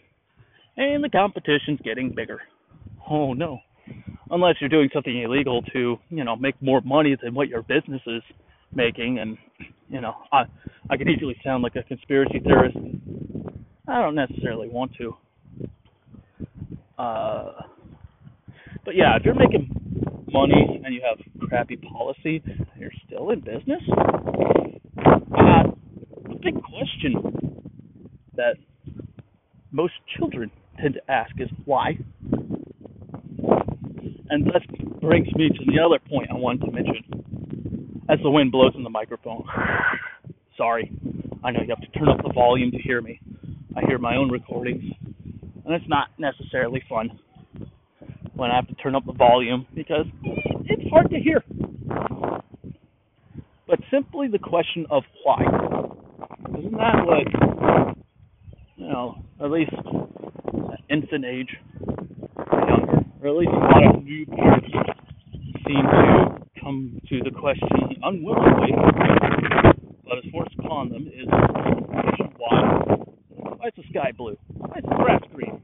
and 0.76 1.04
the 1.04 1.10
competition's 1.10 1.80
getting 1.84 2.14
bigger. 2.14 2.42
Oh 3.10 3.34
no! 3.34 3.60
Unless 4.30 4.56
you're 4.60 4.70
doing 4.70 4.90
something 4.94 5.22
illegal 5.22 5.62
to, 5.74 5.98
you 6.10 6.24
know, 6.24 6.36
make 6.36 6.62
more 6.62 6.82
money 6.82 7.16
than 7.22 7.34
what 7.34 7.48
your 7.48 7.62
business 7.62 8.02
is 8.06 8.22
making, 8.74 9.20
and 9.20 9.38
you 9.90 10.02
know, 10.02 10.14
I 10.34 10.44
I 10.90 10.98
can 10.98 11.08
easily 11.08 11.38
sound 11.44 11.64
like 11.64 11.76
a 11.76 11.84
conspiracy 11.84 12.40
theorist. 12.40 12.78
I 13.88 14.02
don't 14.02 14.16
necessarily 14.16 14.68
want 14.68 14.92
to. 14.96 15.16
Uh, 16.98 17.52
but 18.84 18.96
yeah, 18.96 19.16
if 19.16 19.24
you're 19.24 19.36
making 19.36 19.70
money 20.32 20.82
and 20.84 20.94
you 20.94 21.02
have 21.08 21.20
crappy 21.48 21.78
policy 21.78 22.42
and 22.46 22.68
you're 22.78 22.92
still 23.06 23.30
in 23.30 23.40
business, 23.40 23.82
uh, 24.98 25.64
the 26.24 26.36
big 26.44 26.56
question 26.64 27.64
that 28.36 28.56
most 29.72 29.94
children 30.18 30.52
tend 30.82 30.96
to 30.96 31.12
ask 31.12 31.32
is 31.40 31.50
why. 31.66 31.98
And 34.30 34.46
that 34.48 35.00
brings 35.00 35.34
me 35.36 35.50
to 35.50 35.66
the 35.66 35.80
other 35.84 36.00
point 36.10 36.30
I 36.30 36.36
wanted 36.36 36.66
to 36.66 36.72
mention. 36.72 38.04
As 38.10 38.20
the 38.24 38.30
wind 38.30 38.52
blows 38.52 38.74
in 38.76 38.84
the 38.84 38.90
microphone. 38.90 39.44
Sorry. 40.58 40.92
I 41.44 41.52
know 41.52 41.62
you 41.62 41.70
have 41.70 41.82
to 41.82 42.00
turn 42.00 42.10
up 42.10 42.18
the 42.18 42.34
volume 42.34 42.72
to 42.72 42.78
hear 42.78 43.02
me. 43.02 43.22
I 43.78 43.82
hear 43.86 44.00
my 44.00 44.16
own 44.16 44.32
recordings, 44.32 44.84
and 45.64 45.76
it's 45.76 45.88
not 45.88 46.08
necessarily 46.18 46.82
fun 46.90 47.12
when 48.34 48.50
I 48.50 48.56
have 48.56 48.68
to 48.70 48.74
turn 48.76 48.96
up 48.96 49.06
the 49.06 49.14
volume 49.14 49.68
because 49.76 50.08
it's 50.66 50.90
hard 50.90 51.12
to 51.12 51.20
hear. 51.20 51.44
But 53.68 53.80
simply 53.92 54.30
the 54.30 54.40
question 54.40 54.88
of 54.90 55.04
why. 55.24 55.44
Isn't 56.58 56.72
that 56.72 57.06
what, 57.06 57.98
you 58.78 58.88
know, 58.88 59.16
at 59.44 59.52
least 59.52 59.72
infant 60.90 61.26
age, 61.26 61.50
younger, 62.50 63.04
or 63.22 63.28
at 63.28 63.36
least 63.36 63.52
a 63.52 63.58
lot 63.60 63.96
of 63.96 64.04
new 64.04 64.26
parents 64.26 64.68
seem 65.68 65.84
to 65.84 66.40
come 66.60 67.00
to 67.10 67.20
the 67.24 67.32
question 67.32 67.70
unwillingly, 68.02 68.72
but 70.04 70.18
is 70.18 70.32
forced 70.32 70.56
upon 70.58 70.90
them 70.90 71.08
is 71.08 71.28
the 71.28 71.84
question 71.92 72.34
why. 72.38 72.98
Why 73.58 73.68
is 73.68 73.74
the 73.76 73.84
sky 73.90 74.12
blue? 74.16 74.38
Why 74.48 74.78
is 74.78 74.84
the 74.88 74.96
grass 74.96 75.22
green? 75.34 75.62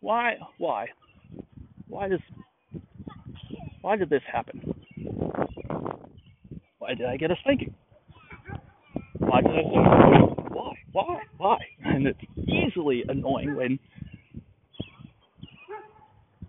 Why? 0.00 0.34
Why? 0.58 0.86
Why 1.88 2.08
does? 2.08 2.20
Why 3.86 3.94
did 3.94 4.10
this 4.10 4.22
happen? 4.32 4.74
Why 6.80 6.94
did 6.94 7.06
I 7.06 7.16
get 7.16 7.30
a 7.30 7.36
spanking? 7.38 7.72
Why 9.18 9.40
did 9.40 9.52
I 9.52 9.62
why? 9.62 10.72
Why? 10.90 11.22
Why? 11.36 11.58
And 11.84 12.08
it's 12.08 12.18
easily 12.36 13.04
annoying 13.08 13.54
when 13.54 13.78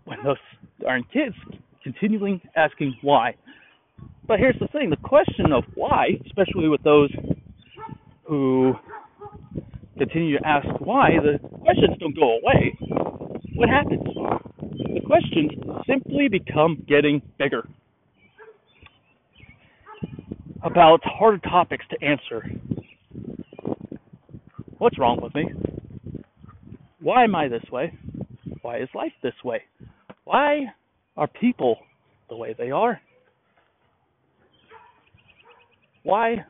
when 0.04 0.18
those 0.24 0.36
darn 0.80 1.04
kids 1.12 1.36
continually 1.84 2.42
asking 2.56 2.96
why. 3.02 3.36
But 4.26 4.40
here's 4.40 4.58
the 4.58 4.66
thing: 4.66 4.90
the 4.90 4.96
question 4.96 5.52
of 5.52 5.62
why, 5.76 6.18
especially 6.26 6.68
with 6.68 6.82
those 6.82 7.10
who 8.26 8.74
continue 9.96 10.38
to 10.40 10.44
ask 10.44 10.66
why, 10.80 11.10
the 11.22 11.38
questions 11.60 11.96
don't 12.00 12.16
go 12.16 12.38
away 12.38 12.76
what 13.58 13.68
happens? 13.68 14.00
Questions 15.08 15.52
simply 15.86 16.28
become 16.28 16.84
getting 16.86 17.22
bigger 17.38 17.66
about 20.62 21.00
harder 21.02 21.38
topics 21.38 21.86
to 21.88 22.06
answer. 22.06 22.44
What's 24.76 24.98
wrong 24.98 25.18
with 25.22 25.34
me? 25.34 25.46
Why 27.00 27.24
am 27.24 27.34
I 27.34 27.48
this 27.48 27.64
way? 27.72 27.96
Why 28.60 28.80
is 28.80 28.88
life 28.94 29.12
this 29.22 29.32
way? 29.42 29.62
Why 30.24 30.66
are 31.16 31.26
people 31.26 31.78
the 32.28 32.36
way 32.36 32.54
they 32.58 32.70
are? 32.70 33.00
Why 36.02 36.44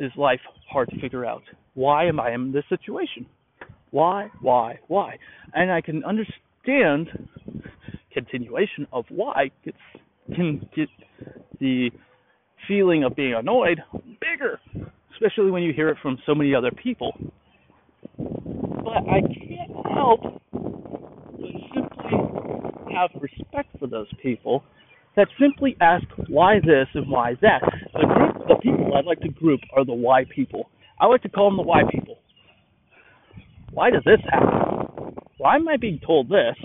is 0.00 0.10
life 0.16 0.40
hard 0.68 0.88
to 0.90 1.00
figure 1.00 1.24
out? 1.24 1.44
Why 1.74 2.06
am 2.06 2.18
I 2.18 2.32
in 2.32 2.50
this 2.50 2.64
situation? 2.68 3.24
Why, 3.92 4.32
why, 4.40 4.80
why? 4.88 5.16
And 5.54 5.70
I 5.70 5.80
can 5.80 6.02
understand 6.04 6.40
continuation 8.12 8.86
of 8.92 9.04
why 9.08 9.50
gets, 9.64 9.76
can 10.34 10.68
get 10.74 10.88
the 11.60 11.90
feeling 12.66 13.04
of 13.04 13.14
being 13.14 13.34
annoyed 13.34 13.80
bigger, 14.20 14.60
especially 15.12 15.50
when 15.50 15.62
you 15.62 15.72
hear 15.72 15.88
it 15.88 15.96
from 16.02 16.18
so 16.26 16.34
many 16.34 16.54
other 16.54 16.70
people. 16.70 17.12
But 18.18 19.08
I 19.08 19.20
can't 19.20 19.86
help 19.94 20.20
but 20.52 21.50
simply 21.74 22.94
have 22.94 23.10
respect 23.20 23.78
for 23.78 23.86
those 23.86 24.08
people 24.22 24.64
that 25.16 25.28
simply 25.40 25.76
ask 25.80 26.04
why 26.28 26.56
this 26.60 26.88
and 26.94 27.08
why 27.10 27.34
that. 27.40 27.62
The 27.94 28.06
group, 28.06 28.48
the 28.48 28.56
people 28.62 28.94
I'd 28.94 29.04
like 29.04 29.20
to 29.20 29.28
group 29.28 29.60
are 29.76 29.84
the 29.84 29.94
why 29.94 30.24
people. 30.34 30.68
I 31.00 31.06
like 31.06 31.22
to 31.22 31.28
call 31.28 31.50
them 31.50 31.56
the 31.56 31.62
why 31.62 31.82
people 31.90 32.18
why 33.76 33.90
does 33.90 34.02
this 34.06 34.20
happen? 34.30 34.85
Why 35.38 35.56
am 35.56 35.68
I 35.68 35.76
being 35.76 36.00
told 36.04 36.30
this? 36.30 36.56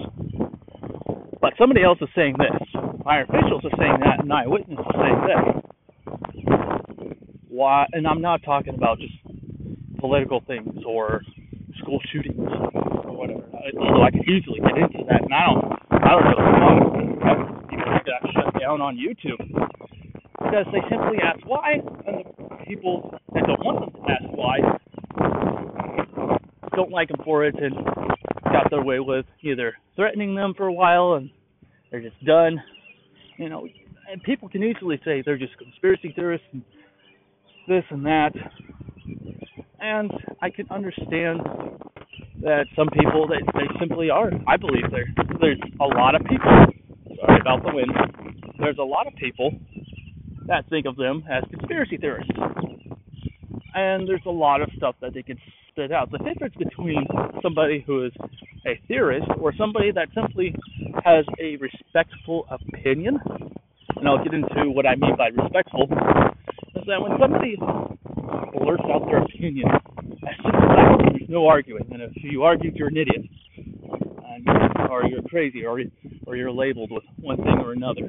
But 1.42 1.54
somebody 1.58 1.84
else 1.84 1.98
is 2.01 2.08
saying 2.16 2.36
this. 2.38 2.82
My 3.04 3.22
officials 3.22 3.66
are 3.66 3.78
saying 3.78 3.98
that, 4.00 4.20
and 4.20 4.32
eyewitness 4.32 4.80
is 4.80 4.86
saying 4.96 5.22
this. 5.28 5.44
Why? 7.50 7.86
And 7.92 8.08
I'm 8.08 8.22
not 8.22 8.44
talking 8.44 8.75
about 8.75 9.00
just 9.00 9.13
political 10.00 10.42
things 10.48 10.84
or 10.88 11.22
school 11.82 12.00
shootings 12.13 12.40
or 12.40 13.12
whatever. 13.12 13.44
Although 13.78 14.04
I 14.04 14.12
could 14.12 14.24
easily 14.30 14.62
get 14.62 14.78
into 14.78 15.04
that 15.10 15.28
now. 15.30 15.78
I 15.92 16.10
don't 16.10 16.24
know 16.24 17.20
how 17.24 17.36
people 17.70 17.92
got 18.06 18.32
shut 18.34 18.60
down 18.60 18.80
on 18.80 18.96
YouTube 18.96 19.46
because 20.40 20.66
they 20.72 20.80
simply 20.90 21.18
ask 21.22 21.46
why, 21.46 21.74
and 22.08 22.24
the 22.24 22.66
people 22.66 23.13
that 23.34 23.44
don't 23.46 23.63
want 23.66 23.80
them 23.82 24.01
to 24.01 24.12
ask 24.12 24.24
why 24.32 24.58
don't 26.75 26.92
like 26.92 27.10
them 27.10 27.20
for 27.25 27.46
it 27.46 27.56
and 27.62 27.75
got 28.51 28.70
their 28.70 28.84
way 28.84 29.00
with 29.00 29.25
either 29.41 29.74
threatening 29.96 30.36
them 30.36 30.53
for 30.55 30.67
a 30.67 30.74
while 30.74 31.13
and 31.13 31.29
they're 31.89 32.01
just 32.01 32.24
done. 32.25 32.62
You 33.38 33.50
know, 33.50 33.67
and 34.12 34.22
people 34.24 34.50
can 34.50 34.63
easily 34.63 35.00
say 35.05 35.22
they're 35.25 35.38
just 35.38 35.58
conspiracy 35.58 36.13
theorists 36.15 36.48
and 36.51 36.63
this 37.67 37.84
and 37.89 38.05
that. 38.05 38.31
And 39.79 40.12
I 40.41 40.50
can 40.50 40.67
understand 40.70 41.41
that 42.41 42.65
some 42.75 42.88
people 42.89 43.27
they, 43.27 43.41
they 43.53 43.67
simply 43.79 44.10
are. 44.10 44.31
I 44.48 44.58
believe 44.58 44.91
there 44.91 45.08
there's 45.39 45.60
a 45.79 45.86
lot 45.86 46.15
of 46.15 46.22
people 46.27 46.65
sorry 47.25 47.39
about 47.39 47.63
the 47.63 47.74
wind. 47.74 47.91
There's 48.60 48.77
a 48.77 48.84
lot 48.84 49.08
of 49.08 49.15
people 49.15 49.51
that 50.48 50.67
think 50.70 50.86
of 50.86 50.96
them 50.96 51.24
as 51.29 51.43
conspiracy 51.50 51.98
theorists. 51.98 52.31
And 53.74 54.08
there's 54.08 54.25
a 54.25 54.31
lot 54.31 54.62
of 54.62 54.70
stuff 54.75 54.96
that 55.01 55.13
they 55.13 55.24
can 55.24 55.38
spit 55.72 55.92
out. 55.92 56.12
The 56.12 56.20
difference 56.20 56.56
between 56.58 57.06
somebody 57.42 57.84
who 57.86 58.06
is 58.06 58.12
a 58.66 58.80
theorist 58.88 59.28
or 59.40 59.54
somebody 59.58 59.92
that 59.92 60.10
simply 60.13 60.54
has 61.04 61.25
a 61.40 61.58
respectful 61.58 62.46
opinion, 62.50 63.20
and 63.96 64.08
I'll 64.08 64.24
get 64.24 64.34
into 64.34 64.70
what 64.72 64.86
I 64.86 64.96
mean 64.96 65.16
by 65.18 65.28
respectful, 65.28 65.88
is 66.75 66.84
that 66.88 67.01
when 67.01 67.18
somebody 67.20 67.56
blurts 67.58 68.84
out 68.94 69.06
their 69.06 69.24
opinion, 69.24 69.68
there's 70.22 71.30
no 71.30 71.48
arguing, 71.48 71.88
and 71.92 72.01
if 72.01 72.12
you 72.24 72.44
argue, 72.44 72.72
you're 72.75 72.90
an 72.90 72.98
idiot, 72.98 73.25
and, 73.58 74.48
or 74.90 75.06
you're 75.08 75.24
crazy, 75.24 75.66
or 75.66 75.80
or 76.28 76.36
you're 76.36 76.51
labeled 76.51 76.92
with 76.92 77.04
one 77.20 77.38
thing 77.38 77.60
or 77.63 77.74
another. 77.74 78.01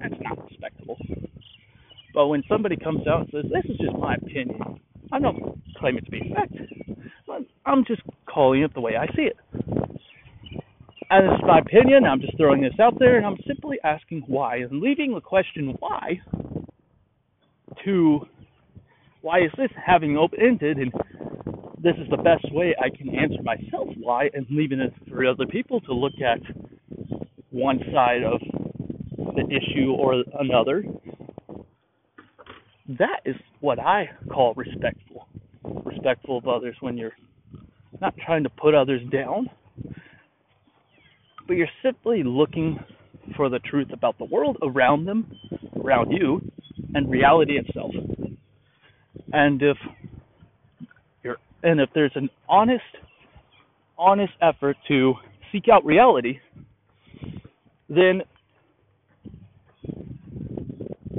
That's 0.00 0.14
not 0.20 0.44
respectable. 0.48 0.96
But 2.14 2.28
when 2.28 2.42
somebody 2.48 2.76
comes 2.76 3.06
out 3.06 3.20
and 3.20 3.28
says, 3.32 3.44
"This 3.52 3.64
is 3.70 3.78
just 3.78 3.96
my 3.98 4.14
opinion," 4.14 4.80
I 5.12 5.18
don't 5.20 5.47
claim 5.78 5.98
it 5.98 6.04
to 6.04 6.10
be 6.10 6.32
fact. 6.34 6.54
I'm 7.66 7.84
just 7.86 8.02
calling 8.26 8.62
it 8.62 8.74
the 8.74 8.80
way 8.80 8.96
I 8.96 9.06
see 9.16 9.22
it. 9.22 9.36
And 11.10 11.28
this 11.28 11.36
is 11.38 11.44
my 11.46 11.60
opinion. 11.60 12.04
I'm 12.04 12.20
just 12.20 12.36
throwing 12.36 12.62
this 12.62 12.74
out 12.80 12.98
there, 12.98 13.16
and 13.16 13.26
I'm 13.26 13.38
simply 13.46 13.78
asking 13.84 14.24
why, 14.26 14.56
and 14.56 14.80
leaving 14.80 15.14
the 15.14 15.20
question 15.20 15.74
why 15.80 16.20
to 17.84 18.20
why 19.22 19.38
is 19.38 19.50
this 19.56 19.70
having 19.84 20.16
open 20.16 20.40
ended, 20.40 20.78
and 20.78 20.92
this 21.82 21.94
is 21.96 22.08
the 22.10 22.16
best 22.16 22.46
way 22.52 22.74
I 22.78 22.90
can 22.96 23.14
answer 23.14 23.42
myself 23.42 23.88
why, 23.98 24.30
and 24.34 24.46
leaving 24.50 24.80
it 24.80 24.92
for 25.08 25.26
other 25.26 25.46
people 25.46 25.80
to 25.82 25.94
look 25.94 26.14
at 26.24 26.40
one 27.50 27.80
side 27.92 28.22
of 28.24 28.40
the 29.36 29.44
issue 29.46 29.92
or 29.92 30.24
another 30.40 30.84
That 32.88 33.20
is 33.24 33.36
what 33.60 33.78
I 33.78 34.08
call 34.32 34.54
respectful. 34.54 35.07
Respectful 35.98 36.38
of 36.38 36.46
others 36.46 36.76
when 36.78 36.96
you're 36.96 37.16
not 38.00 38.14
trying 38.24 38.44
to 38.44 38.50
put 38.50 38.72
others 38.72 39.00
down, 39.10 39.50
but 41.48 41.54
you're 41.54 41.66
simply 41.82 42.22
looking 42.22 42.78
for 43.36 43.48
the 43.48 43.58
truth 43.58 43.88
about 43.92 44.16
the 44.18 44.24
world 44.24 44.58
around 44.62 45.06
them, 45.06 45.36
around 45.82 46.12
you, 46.12 46.40
and 46.94 47.10
reality 47.10 47.58
itself. 47.58 47.90
And 49.32 49.60
if 49.60 49.76
you're 51.24 51.38
and 51.64 51.80
if 51.80 51.88
there's 51.96 52.12
an 52.14 52.30
honest 52.48 52.82
honest 53.98 54.32
effort 54.40 54.76
to 54.86 55.14
seek 55.50 55.64
out 55.68 55.84
reality, 55.84 56.38
then 57.88 58.22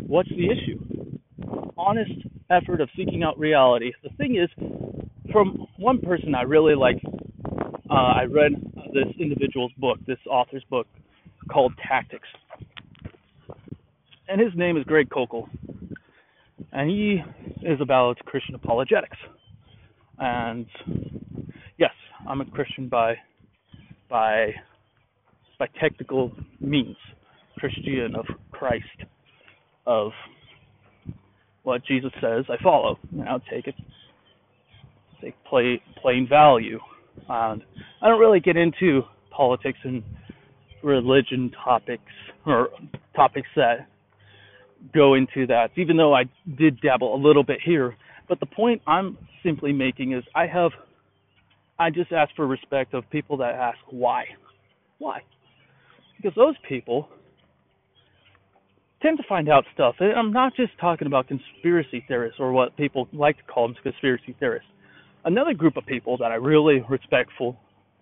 what's 0.08 0.30
the 0.30 0.50
issue? 0.50 1.20
Honest 1.78 2.12
effort 2.50 2.82
of 2.82 2.90
seeking 2.96 3.24
out 3.24 3.38
reality. 3.38 3.92
The 4.04 4.10
thing 4.18 4.36
is, 4.36 4.50
from 5.32 5.68
one 5.78 6.00
person 6.00 6.36
I 6.36 6.44
really 6.44 6.76
like, 6.76 7.02
uh, 7.90 7.94
I 7.94 8.24
read 8.24 8.54
this 8.94 9.14
individual's 9.20 9.72
book, 9.78 10.00
this 10.08 10.18
author's 10.30 10.64
book 10.70 10.88
called 11.52 11.74
Tactics. 11.88 12.28
And 14.28 14.40
his 14.40 14.52
name 14.56 14.78
is 14.78 14.84
Greg 14.84 15.10
Koukl. 15.10 15.48
And 16.72 16.90
he 16.90 17.22
is 17.64 17.80
about 17.82 18.18
Christian 18.26 18.56
apologetics. 18.56 19.18
And 20.20 20.68
yes, 21.78 21.92
I'm 22.28 22.42
a 22.42 22.46
Christian 22.46 22.90
by 22.90 23.16
by 24.10 24.54
by 25.58 25.68
technical 25.80 26.32
means, 26.60 26.98
Christian 27.58 28.16
of 28.16 28.26
Christ, 28.52 28.86
of 29.86 30.12
what 31.64 31.86
Jesus 31.86 32.12
says 32.22 32.46
I 32.50 32.62
follow. 32.64 32.98
And 33.12 33.28
I'll 33.28 33.42
take 33.52 33.68
it 33.68 33.76
take 35.22 35.36
play, 35.46 35.82
plain 36.02 36.28
value. 36.30 36.80
And 37.28 37.62
I 38.02 38.08
don't 38.08 38.20
really 38.20 38.40
get 38.40 38.58
into 38.58 39.02
politics 39.32 39.80
and 39.84 40.04
religion 40.84 41.52
topics 41.64 42.02
or 42.46 42.70
topics 43.16 43.48
that 43.56 43.88
go 44.94 45.14
into 45.16 45.46
that, 45.48 45.72
even 45.76 45.98
though 45.98 46.14
I 46.14 46.24
did 46.58 46.80
dabble 46.82 47.14
a 47.14 47.22
little 47.22 47.44
bit 47.44 47.60
here. 47.64 47.96
But 48.28 48.40
the 48.40 48.46
point 48.46 48.82
I'm 48.88 49.18
simply 49.44 49.74
making 49.74 50.14
is 50.14 50.24
I 50.36 50.48
have, 50.48 50.72
I 51.78 51.90
just 51.90 52.12
ask 52.12 52.34
for 52.36 52.48
respect 52.48 52.94
of 52.94 53.10
people 53.10 53.38
that 53.38 53.56
ask 53.56 53.80
why. 53.90 54.26
Why? 55.00 55.22
Because 56.16 56.34
those 56.36 56.56
people 56.68 57.10
tend 59.02 59.18
to 59.18 59.24
find 59.28 59.50
out 59.50 59.64
stuff. 59.74 59.96
And 60.00 60.14
I'm 60.14 60.32
not 60.32 60.56
just 60.56 60.72
talking 60.80 61.08
about 61.08 61.28
conspiracy 61.28 62.04
theorists 62.08 62.40
or 62.40 62.52
what 62.52 62.76
people 62.78 63.08
like 63.14 63.38
to 63.38 63.44
call 63.44 63.68
them 63.68 63.76
conspiracy 63.82 64.36
theorists. 64.40 64.70
Another 65.26 65.54
group 65.54 65.78
of 65.78 65.86
people 65.86 66.18
that 66.18 66.32
I 66.32 66.36
really 66.36 66.84
respectful, 66.90 67.58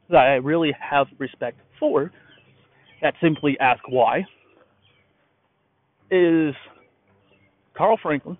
that 0.10 0.18
I 0.18 0.36
really 0.36 0.72
have 0.80 1.08
respect 1.20 1.60
for, 1.80 2.12
that 3.02 3.14
simply 3.22 3.58
ask 3.60 3.82
why, 3.88 4.26
is 6.10 6.56
Carl 7.76 8.00
Franklin 8.02 8.38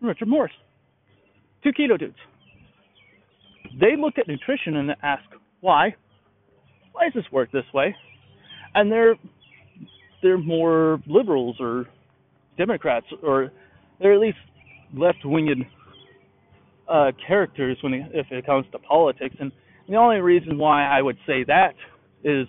and 0.00 0.08
Richard 0.08 0.28
Morris, 0.28 0.52
two 1.62 1.70
keto 1.70 1.98
dudes. 1.98 2.16
They 3.80 3.96
look 3.96 4.14
at 4.18 4.26
nutrition 4.26 4.76
and 4.76 4.90
ask 5.02 5.24
why. 5.60 5.94
Why 6.92 7.04
does 7.04 7.14
this 7.14 7.30
work 7.30 7.52
this 7.52 7.64
way? 7.74 7.94
And 8.74 8.90
they're 8.90 9.16
they're 10.22 10.38
more 10.38 11.00
liberals 11.06 11.56
or 11.60 11.86
Democrats 12.56 13.06
or 13.22 13.52
they're 14.00 14.14
at 14.14 14.20
least 14.20 14.38
left 14.94 15.18
winged 15.24 15.64
uh, 16.88 17.12
characters 17.26 17.76
when 17.82 17.94
it, 17.94 18.10
if 18.12 18.26
it 18.30 18.46
comes 18.46 18.66
to 18.72 18.78
politics. 18.78 19.36
And 19.38 19.52
the 19.88 19.96
only 19.96 20.20
reason 20.20 20.58
why 20.58 20.84
I 20.84 21.02
would 21.02 21.18
say 21.26 21.44
that 21.44 21.74
is, 22.24 22.46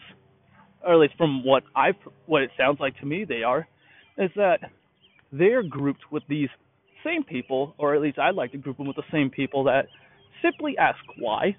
or 0.86 0.94
at 0.94 1.00
least 1.00 1.16
from 1.18 1.46
what 1.46 1.64
I 1.76 1.92
what 2.26 2.42
it 2.42 2.52
sounds 2.58 2.80
like 2.80 2.98
to 3.00 3.06
me, 3.06 3.26
they 3.26 3.44
are, 3.44 3.68
is 4.18 4.32
that 4.36 4.60
they're 5.32 5.64
grouped 5.64 6.12
with 6.12 6.24
these 6.28 6.50
same 7.04 7.24
people, 7.24 7.76
or 7.78 7.96
at 7.96 8.02
least 8.02 8.20
I'd 8.20 8.36
like 8.36 8.52
to 8.52 8.58
group 8.58 8.78
them 8.78 8.88
with 8.88 8.96
the 8.96 9.04
same 9.12 9.30
people 9.30 9.64
that 9.66 9.88
simply 10.42 10.78
ask 10.78 11.00
why. 11.18 11.56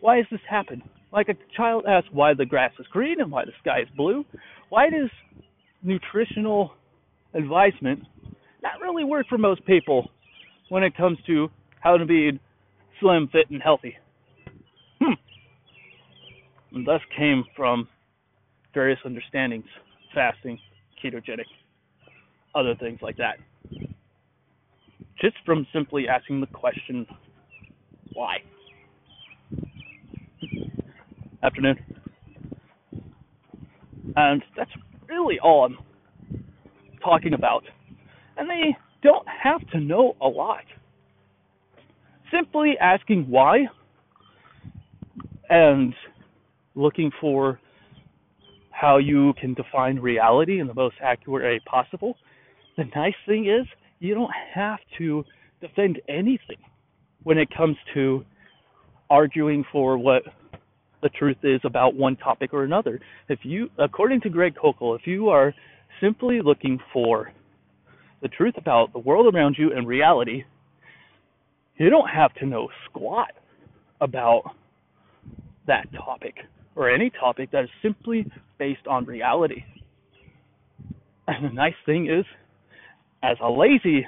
Why 0.00 0.16
has 0.18 0.26
this 0.30 0.40
happened? 0.48 0.82
Like 1.16 1.30
a 1.30 1.34
child 1.56 1.86
asks 1.88 2.10
why 2.12 2.34
the 2.34 2.44
grass 2.44 2.72
is 2.78 2.86
green 2.88 3.22
and 3.22 3.32
why 3.32 3.46
the 3.46 3.52
sky 3.62 3.80
is 3.80 3.88
blue. 3.96 4.22
Why 4.68 4.90
does 4.90 5.08
nutritional 5.82 6.74
advisement 7.32 8.00
not 8.62 8.80
really 8.82 9.02
work 9.02 9.26
for 9.26 9.38
most 9.38 9.64
people 9.64 10.10
when 10.68 10.82
it 10.82 10.94
comes 10.94 11.16
to 11.26 11.48
how 11.80 11.96
to 11.96 12.04
be 12.04 12.38
slim, 13.00 13.28
fit, 13.32 13.48
and 13.50 13.62
healthy. 13.62 13.96
Hmm. 15.00 15.14
And 16.72 16.86
thus 16.86 17.00
came 17.16 17.44
from 17.56 17.88
various 18.74 18.98
understandings, 19.04 19.64
fasting, 20.14 20.58
ketogenic, 21.02 21.46
other 22.54 22.74
things 22.74 22.98
like 23.00 23.16
that. 23.16 23.36
Just 25.20 25.36
from 25.46 25.66
simply 25.72 26.08
asking 26.08 26.40
the 26.40 26.46
question, 26.46 27.06
why? 28.12 28.38
Afternoon. 31.42 31.76
And 34.16 34.42
that's 34.56 34.70
really 35.08 35.38
all 35.38 35.64
I'm 35.64 35.78
talking 37.02 37.34
about. 37.34 37.64
And 38.36 38.48
they 38.48 38.76
don't 39.02 39.26
have 39.28 39.66
to 39.70 39.80
know 39.80 40.16
a 40.20 40.28
lot. 40.28 40.64
Simply 42.32 42.76
asking 42.80 43.28
why 43.28 43.66
and 45.48 45.94
looking 46.74 47.10
for 47.20 47.60
how 48.70 48.98
you 48.98 49.32
can 49.40 49.54
define 49.54 49.98
reality 49.98 50.60
in 50.60 50.66
the 50.66 50.74
most 50.74 50.96
accurate 51.02 51.44
way 51.44 51.60
possible. 51.64 52.16
The 52.76 52.84
nice 52.94 53.14
thing 53.26 53.48
is, 53.48 53.66
you 54.00 54.14
don't 54.14 54.32
have 54.54 54.78
to 54.98 55.24
defend 55.60 56.00
anything 56.08 56.58
when 57.22 57.38
it 57.38 57.48
comes 57.56 57.76
to 57.94 58.24
arguing 59.08 59.64
for 59.72 59.96
what 59.96 60.22
the 61.02 61.08
truth 61.10 61.36
is 61.42 61.60
about 61.64 61.94
one 61.94 62.16
topic 62.16 62.52
or 62.52 62.64
another. 62.64 63.00
If 63.28 63.40
you, 63.42 63.70
according 63.78 64.22
to 64.22 64.30
Greg 64.30 64.54
Koukl, 64.54 64.98
if 64.98 65.06
you 65.06 65.28
are 65.28 65.54
simply 66.00 66.40
looking 66.42 66.78
for 66.92 67.32
the 68.22 68.28
truth 68.28 68.54
about 68.56 68.92
the 68.92 68.98
world 68.98 69.32
around 69.34 69.56
you 69.58 69.72
and 69.72 69.86
reality, 69.86 70.44
you 71.76 71.90
don't 71.90 72.08
have 72.08 72.32
to 72.34 72.46
know 72.46 72.68
squat 72.88 73.32
about 74.00 74.54
that 75.66 75.86
topic 75.92 76.34
or 76.74 76.90
any 76.90 77.10
topic 77.10 77.50
that 77.50 77.64
is 77.64 77.70
simply 77.82 78.30
based 78.58 78.86
on 78.86 79.04
reality. 79.04 79.64
And 81.28 81.44
the 81.44 81.52
nice 81.52 81.74
thing 81.84 82.08
is, 82.10 82.24
as 83.22 83.36
a 83.42 83.50
lazy 83.50 84.06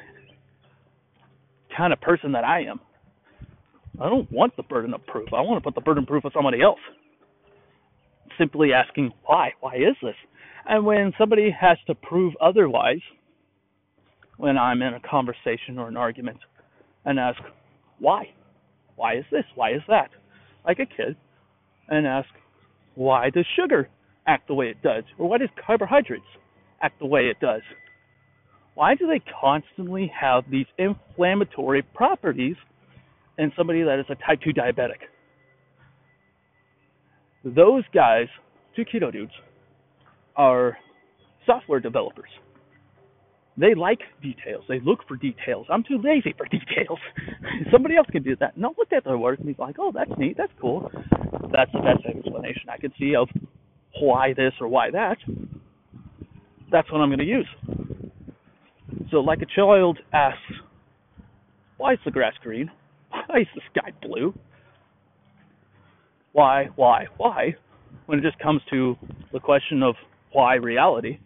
kind 1.76 1.92
of 1.92 2.00
person 2.00 2.32
that 2.32 2.44
I 2.44 2.62
am, 2.62 2.80
I 4.00 4.08
don't 4.08 4.30
want 4.30 4.56
the 4.56 4.62
burden 4.62 4.94
of 4.94 5.04
proof. 5.06 5.28
I 5.32 5.40
want 5.40 5.62
to 5.62 5.64
put 5.64 5.74
the 5.74 5.80
burden 5.80 6.04
of 6.04 6.08
proof 6.08 6.24
on 6.24 6.30
somebody 6.34 6.62
else. 6.62 6.80
Simply 8.38 8.72
asking 8.72 9.12
why. 9.24 9.52
Why 9.60 9.74
is 9.76 9.96
this? 10.02 10.14
And 10.68 10.84
when 10.84 11.12
somebody 11.18 11.50
has 11.50 11.78
to 11.86 11.94
prove 11.94 12.34
otherwise, 12.40 13.00
when 14.36 14.56
I'm 14.56 14.82
in 14.82 14.94
a 14.94 15.00
conversation 15.00 15.78
or 15.78 15.88
an 15.88 15.96
argument 15.96 16.38
and 17.04 17.18
ask, 17.18 17.40
why? 17.98 18.28
Why 18.96 19.16
is 19.16 19.24
this? 19.30 19.44
Why 19.54 19.72
is 19.72 19.82
that? 19.88 20.10
Like 20.64 20.78
a 20.78 20.86
kid, 20.86 21.16
and 21.88 22.06
ask, 22.06 22.28
why 22.94 23.30
does 23.30 23.46
sugar 23.56 23.88
act 24.26 24.48
the 24.48 24.54
way 24.54 24.66
it 24.66 24.82
does? 24.82 25.04
Or 25.18 25.28
why 25.28 25.38
does 25.38 25.48
carbohydrates 25.64 26.22
act 26.82 26.98
the 26.98 27.06
way 27.06 27.26
it 27.26 27.40
does? 27.40 27.62
Why 28.74 28.94
do 28.94 29.06
they 29.06 29.22
constantly 29.40 30.12
have 30.20 30.44
these 30.50 30.66
inflammatory 30.78 31.82
properties 31.82 32.56
in 33.38 33.52
somebody 33.56 33.82
that 33.82 33.98
is 33.98 34.06
a 34.08 34.14
type 34.16 34.40
2 34.42 34.50
diabetic? 34.50 35.06
Those 37.44 37.84
guys, 37.94 38.26
two 38.76 38.84
keto 38.84 39.12
dudes, 39.12 39.32
are 40.36 40.76
software 41.46 41.80
developers 41.80 42.30
they 43.58 43.74
like 43.74 44.00
details. 44.22 44.64
They 44.68 44.80
look 44.80 45.00
for 45.08 45.16
details. 45.16 45.66
I'm 45.68 45.82
too 45.82 46.00
lazy 46.02 46.34
for 46.36 46.46
details. 46.50 46.98
Somebody 47.72 47.96
else 47.96 48.06
can 48.10 48.22
do 48.22 48.36
that. 48.36 48.54
And 48.56 48.64
I'll 48.64 48.74
look 48.78 48.92
at 48.92 49.04
their 49.04 49.18
work 49.18 49.38
and 49.38 49.48
be 49.48 49.56
like, 49.58 49.76
oh, 49.78 49.90
that's 49.92 50.10
neat. 50.16 50.36
That's 50.38 50.52
cool. 50.60 50.90
That's 51.52 51.70
the 51.72 51.80
best 51.80 52.06
explanation 52.06 52.68
I 52.68 52.78
can 52.78 52.92
see 52.98 53.16
of 53.16 53.28
why 54.00 54.32
this 54.34 54.52
or 54.60 54.68
why 54.68 54.90
that. 54.92 55.16
That's 56.70 56.90
what 56.92 57.00
I'm 57.00 57.08
going 57.08 57.18
to 57.18 57.24
use. 57.24 57.48
So, 59.10 59.18
like 59.18 59.40
a 59.42 59.46
child 59.46 59.98
asks, 60.12 60.38
why 61.78 61.94
is 61.94 61.98
the 62.04 62.10
grass 62.10 62.34
green? 62.42 62.70
Why 63.32 63.40
is 63.40 63.46
the 63.54 63.60
sky 63.70 63.92
blue? 64.00 64.32
Why, 66.32 66.68
why, 66.76 67.06
why? 67.18 67.56
When 68.06 68.18
it 68.18 68.22
just 68.22 68.38
comes 68.38 68.62
to 68.70 68.96
the 69.32 69.40
question 69.40 69.82
of 69.82 69.96
why 70.32 70.54
reality, 70.54 71.18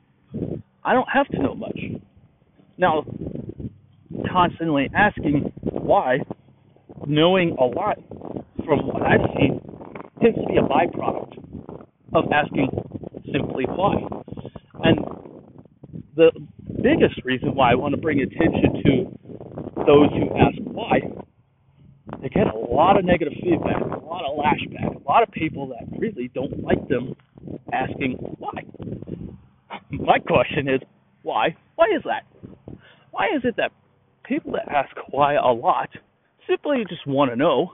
I 0.85 0.95
don't 0.95 1.09
have 1.13 1.29
to 1.29 1.39
know 1.39 1.55
much. 1.55 1.79
Now, 2.77 3.05
constantly 4.33 4.91
asking 4.97 5.53
why, 5.63 6.19
knowing 7.07 7.57
a 7.61 7.65
lot 7.65 7.99
from 8.65 8.87
what 8.87 9.03
I've 9.03 9.21
seen, 9.37 9.61
tends 10.21 10.39
to 10.39 10.47
be 10.47 10.57
a 10.57 10.63
byproduct 10.63 11.39
of 12.15 12.25
asking 12.33 12.69
simply 13.33 13.65
why. 13.67 13.95
And 14.83 14.99
the 16.17 16.33
biggest 16.83 17.25
reason 17.25 17.55
why 17.55 17.73
I 17.73 17.75
want 17.75 17.95
to 17.95 18.01
bring 18.01 18.21
attention 18.21 18.83
to 18.85 19.85
those 19.87 20.11
who 20.11 20.37
ask 20.39 20.62
get 22.35 22.47
a 22.47 22.57
lot 22.57 22.99
of 22.99 23.05
negative 23.05 23.35
feedback, 23.43 23.81
a 23.81 24.05
lot 24.05 24.25
of 24.25 24.39
lashback, 24.39 24.97
a 24.97 25.09
lot 25.09 25.23
of 25.23 25.31
people 25.31 25.69
that 25.69 25.99
really 25.99 26.31
don't 26.35 26.63
like 26.63 26.87
them 26.89 27.15
asking 27.73 28.13
why. 28.39 28.63
My 29.91 30.19
question 30.19 30.69
is, 30.69 30.81
why? 31.23 31.57
Why 31.77 31.87
is 31.97 32.03
that? 32.05 32.25
Why 33.11 33.27
is 33.37 33.43
it 33.45 33.57
that 33.57 33.73
people 34.25 34.53
that 34.53 34.69
ask 34.71 34.95
why 35.11 35.35
a 35.35 35.53
lot 35.53 35.91
simply 36.49 36.85
just 36.89 37.07
want 37.07 37.31
to 37.31 37.37
know? 37.37 37.73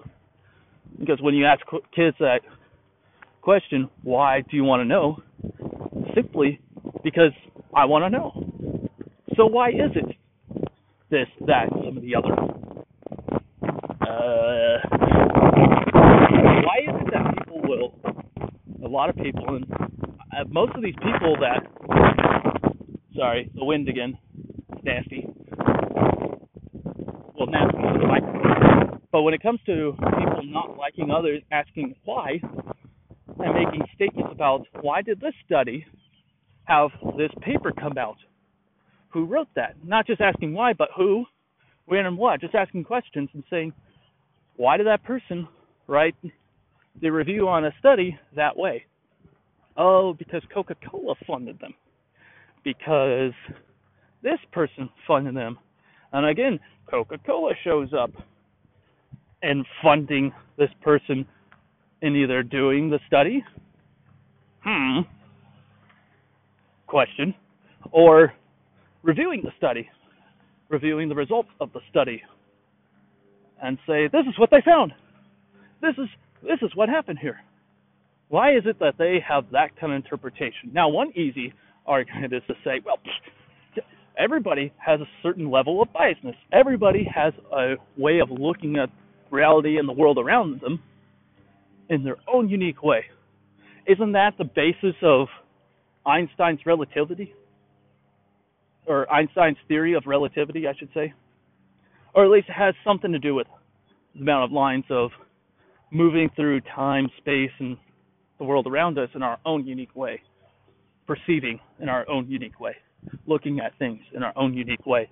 Because 0.98 1.20
when 1.20 1.34
you 1.34 1.46
ask 1.46 1.60
kids 1.94 2.16
that 2.20 2.40
question, 3.42 3.88
why 4.02 4.42
do 4.50 4.56
you 4.56 4.64
want 4.64 4.80
to 4.80 4.84
know? 4.84 5.18
Simply 6.14 6.60
because 7.04 7.32
I 7.74 7.84
want 7.84 8.04
to 8.04 8.10
know. 8.10 8.32
So 9.36 9.46
why 9.46 9.68
is 9.70 9.92
it 9.94 10.16
this, 11.10 11.28
that, 11.46 11.68
some 11.70 11.96
of 11.96 12.02
the 12.02 12.14
other? 12.16 12.34
Uh, 14.00 14.78
why 16.64 16.78
is 16.82 16.94
it 17.00 17.10
that 17.12 17.34
people 17.38 17.62
will, 17.62 17.94
a 18.84 18.87
lot 18.98 19.10
of 19.10 19.16
people, 19.16 19.54
and 19.54 19.64
uh, 19.70 20.42
most 20.48 20.74
of 20.74 20.82
these 20.82 20.96
people 20.96 21.36
that, 21.38 21.64
sorry, 23.14 23.48
the 23.54 23.64
wind 23.64 23.88
again, 23.88 24.18
nasty. 24.82 25.24
Well, 27.38 27.46
nasty 27.46 27.78
for 27.78 27.96
the 27.96 28.08
microphone. 28.08 29.00
But 29.12 29.22
when 29.22 29.34
it 29.34 29.40
comes 29.40 29.60
to 29.66 29.92
people 29.96 30.42
not 30.42 30.76
liking 30.76 31.12
others, 31.12 31.42
asking 31.52 31.94
why, 32.04 32.40
and 33.38 33.54
making 33.54 33.82
statements 33.94 34.32
about 34.32 34.66
why 34.80 35.02
did 35.02 35.20
this 35.20 35.34
study 35.46 35.86
have 36.64 36.90
this 37.16 37.30
paper 37.40 37.70
come 37.70 37.96
out? 37.98 38.16
Who 39.10 39.26
wrote 39.26 39.48
that? 39.54 39.76
Not 39.84 40.08
just 40.08 40.20
asking 40.20 40.54
why, 40.54 40.72
but 40.72 40.88
who, 40.96 41.24
when, 41.86 42.04
and 42.04 42.18
what. 42.18 42.40
Just 42.40 42.56
asking 42.56 42.82
questions 42.82 43.28
and 43.32 43.44
saying, 43.48 43.72
why 44.56 44.76
did 44.76 44.88
that 44.88 45.04
person 45.04 45.46
write 45.86 46.16
the 47.00 47.10
review 47.10 47.48
on 47.48 47.64
a 47.64 47.72
study 47.78 48.18
that 48.34 48.56
way? 48.56 48.84
Oh, 49.76 50.12
because 50.12 50.42
Coca 50.52 50.74
Cola 50.90 51.14
funded 51.26 51.58
them. 51.60 51.74
Because 52.64 53.32
this 54.22 54.38
person 54.52 54.90
funded 55.06 55.36
them. 55.36 55.58
And 56.12 56.26
again, 56.26 56.58
Coca 56.90 57.18
Cola 57.18 57.52
shows 57.62 57.90
up 57.98 58.10
and 59.42 59.64
funding 59.82 60.32
this 60.56 60.70
person 60.82 61.26
in 62.02 62.16
either 62.16 62.42
doing 62.42 62.90
the 62.90 62.98
study, 63.06 63.44
hmm, 64.64 65.00
question, 66.86 67.34
or 67.92 68.32
reviewing 69.02 69.42
the 69.44 69.52
study, 69.56 69.88
reviewing 70.68 71.08
the 71.08 71.14
results 71.14 71.48
of 71.60 71.72
the 71.72 71.80
study, 71.90 72.22
and 73.62 73.78
say, 73.86 74.08
this 74.08 74.24
is 74.28 74.38
what 74.38 74.50
they 74.50 74.60
found. 74.64 74.92
This 75.80 75.94
is 75.98 76.08
this 76.42 76.58
is 76.62 76.70
what 76.74 76.88
happened 76.88 77.18
here. 77.20 77.40
Why 78.28 78.56
is 78.56 78.64
it 78.66 78.78
that 78.80 78.94
they 78.98 79.18
have 79.26 79.44
that 79.52 79.78
kind 79.80 79.92
of 79.92 79.96
interpretation? 79.96 80.70
Now, 80.72 80.88
one 80.88 81.10
easy 81.16 81.52
argument 81.86 82.32
is 82.34 82.42
to 82.48 82.54
say, 82.64 82.80
well, 82.84 82.98
everybody 84.18 84.72
has 84.76 85.00
a 85.00 85.08
certain 85.22 85.50
level 85.50 85.80
of 85.80 85.88
biasness. 85.92 86.34
Everybody 86.52 87.08
has 87.12 87.32
a 87.52 87.74
way 87.96 88.18
of 88.18 88.30
looking 88.30 88.76
at 88.76 88.90
reality 89.30 89.78
and 89.78 89.88
the 89.88 89.92
world 89.92 90.18
around 90.18 90.60
them 90.60 90.82
in 91.88 92.04
their 92.04 92.16
own 92.32 92.48
unique 92.48 92.82
way. 92.82 93.04
Isn't 93.86 94.12
that 94.12 94.34
the 94.36 94.44
basis 94.44 94.94
of 95.02 95.28
Einstein's 96.04 96.60
relativity? 96.66 97.32
Or 98.86 99.10
Einstein's 99.10 99.56
theory 99.68 99.94
of 99.94 100.04
relativity, 100.06 100.66
I 100.66 100.74
should 100.78 100.90
say? 100.92 101.14
Or 102.14 102.24
at 102.24 102.30
least 102.30 102.48
it 102.48 102.54
has 102.54 102.74
something 102.84 103.12
to 103.12 103.18
do 103.18 103.34
with 103.34 103.46
the 104.14 104.20
amount 104.20 104.44
of 104.44 104.52
lines 104.52 104.84
of 104.90 105.10
moving 105.90 106.30
through 106.36 106.60
time, 106.74 107.08
space, 107.18 107.50
and 107.58 107.76
the 108.38 108.44
world 108.44 108.66
around 108.66 108.98
us 108.98 109.08
in 109.14 109.22
our 109.22 109.38
own 109.44 109.66
unique 109.66 109.94
way, 109.94 110.20
perceiving 111.06 111.58
in 111.80 111.88
our 111.88 112.08
own 112.08 112.28
unique 112.28 112.60
way, 112.60 112.76
looking 113.26 113.60
at 113.60 113.76
things 113.78 114.00
in 114.14 114.22
our 114.22 114.32
own 114.36 114.54
unique 114.54 114.86
way. 114.86 115.08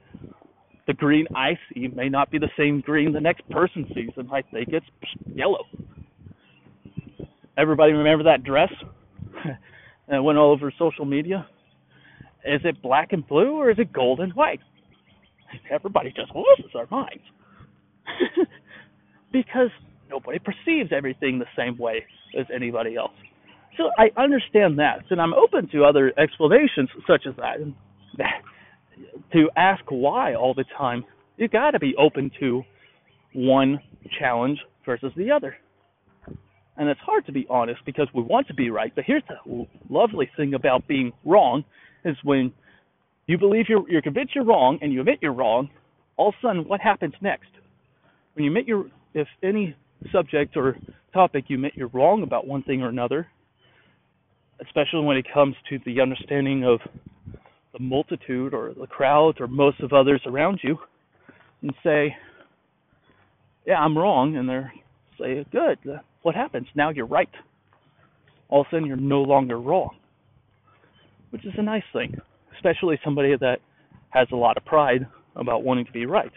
The 0.86 0.94
green 0.94 1.26
I 1.34 1.58
see 1.72 1.88
may 1.88 2.08
not 2.08 2.30
be 2.30 2.38
the 2.38 2.50
same 2.56 2.80
green 2.80 3.12
the 3.12 3.20
next 3.20 3.48
person 3.50 3.86
sees, 3.94 4.10
and 4.16 4.28
I 4.30 4.42
think 4.42 4.68
it's 4.68 4.86
yellow. 5.34 5.64
Everybody 7.58 7.92
remember 7.92 8.24
that 8.24 8.44
dress 8.44 8.70
that 10.08 10.22
went 10.22 10.38
all 10.38 10.52
over 10.52 10.72
social 10.78 11.04
media? 11.04 11.46
Is 12.44 12.60
it 12.64 12.80
black 12.82 13.12
and 13.12 13.26
blue 13.26 13.56
or 13.56 13.70
is 13.70 13.78
it 13.78 13.92
gold 13.92 14.20
and 14.20 14.32
white? 14.34 14.60
Everybody 15.70 16.12
just 16.14 16.32
loses 16.34 16.72
their 16.72 16.86
minds. 16.90 17.24
because 19.32 19.70
nobody 20.10 20.38
perceives 20.38 20.90
everything 20.96 21.38
the 21.38 21.46
same 21.56 21.76
way 21.78 22.04
as 22.38 22.46
anybody 22.54 22.96
else. 22.96 23.12
So 23.76 23.90
I 23.98 24.08
understand 24.20 24.78
that, 24.78 25.04
and 25.10 25.20
I'm 25.20 25.34
open 25.34 25.68
to 25.72 25.84
other 25.84 26.12
explanations 26.18 26.88
such 27.06 27.26
as 27.26 27.34
that. 27.36 27.58
To 29.32 29.50
ask 29.56 29.82
why 29.90 30.34
all 30.34 30.54
the 30.54 30.64
time, 30.76 31.04
you 31.36 31.48
got 31.48 31.72
to 31.72 31.78
be 31.78 31.94
open 31.98 32.30
to 32.40 32.62
one 33.34 33.78
challenge 34.18 34.58
versus 34.86 35.12
the 35.16 35.30
other. 35.30 35.56
And 36.78 36.88
it's 36.88 37.00
hard 37.00 37.26
to 37.26 37.32
be 37.32 37.46
honest 37.48 37.80
because 37.84 38.08
we 38.14 38.22
want 38.22 38.46
to 38.48 38.54
be 38.54 38.70
right. 38.70 38.92
But 38.94 39.04
here's 39.06 39.22
the 39.28 39.66
lovely 39.88 40.30
thing 40.36 40.54
about 40.54 40.86
being 40.86 41.12
wrong 41.24 41.64
is 42.04 42.16
when 42.22 42.52
you 43.26 43.38
believe 43.38 43.66
you're 43.68 43.88
you're 43.90 44.02
convinced 44.02 44.34
you're 44.34 44.44
wrong 44.44 44.78
and 44.80 44.92
you 44.92 45.00
admit 45.00 45.18
you're 45.20 45.32
wrong, 45.32 45.70
all 46.16 46.28
of 46.28 46.34
a 46.42 46.46
sudden 46.46 46.68
what 46.68 46.80
happens 46.80 47.14
next? 47.20 47.48
When 48.34 48.44
you 48.44 48.50
admit 48.50 48.66
you're 48.66 48.86
if 49.14 49.26
any 49.42 49.74
subject 50.12 50.56
or 50.56 50.76
topic 51.12 51.44
you 51.48 51.56
admit 51.56 51.72
you're 51.74 51.88
wrong 51.88 52.22
about 52.22 52.46
one 52.46 52.62
thing 52.62 52.82
or 52.82 52.88
another, 52.88 53.26
especially 54.60 55.04
when 55.04 55.16
it 55.16 55.26
comes 55.32 55.54
to 55.68 55.78
the 55.84 56.00
understanding 56.00 56.64
of 56.64 56.80
the 57.72 57.78
multitude 57.78 58.54
or 58.54 58.72
the 58.78 58.86
crowd 58.86 59.40
or 59.40 59.46
most 59.46 59.80
of 59.80 59.92
others 59.92 60.20
around 60.26 60.60
you, 60.62 60.78
and 61.62 61.72
say, 61.82 62.14
Yeah, 63.66 63.78
I'm 63.80 63.96
wrong, 63.96 64.36
and 64.36 64.48
they're 64.48 64.72
say, 65.20 65.44
Good, 65.50 65.78
uh, 65.88 65.98
what 66.22 66.34
happens? 66.34 66.66
Now 66.74 66.90
you're 66.90 67.06
right. 67.06 67.30
All 68.48 68.60
of 68.60 68.66
a 68.68 68.70
sudden, 68.70 68.86
you're 68.86 68.96
no 68.96 69.22
longer 69.22 69.58
wrong, 69.58 69.96
which 71.30 71.44
is 71.44 71.52
a 71.58 71.62
nice 71.62 71.82
thing, 71.92 72.16
especially 72.54 72.98
somebody 73.04 73.34
that 73.36 73.58
has 74.10 74.28
a 74.32 74.36
lot 74.36 74.56
of 74.56 74.64
pride 74.64 75.06
about 75.34 75.64
wanting 75.64 75.84
to 75.84 75.92
be 75.92 76.06
right. 76.06 76.30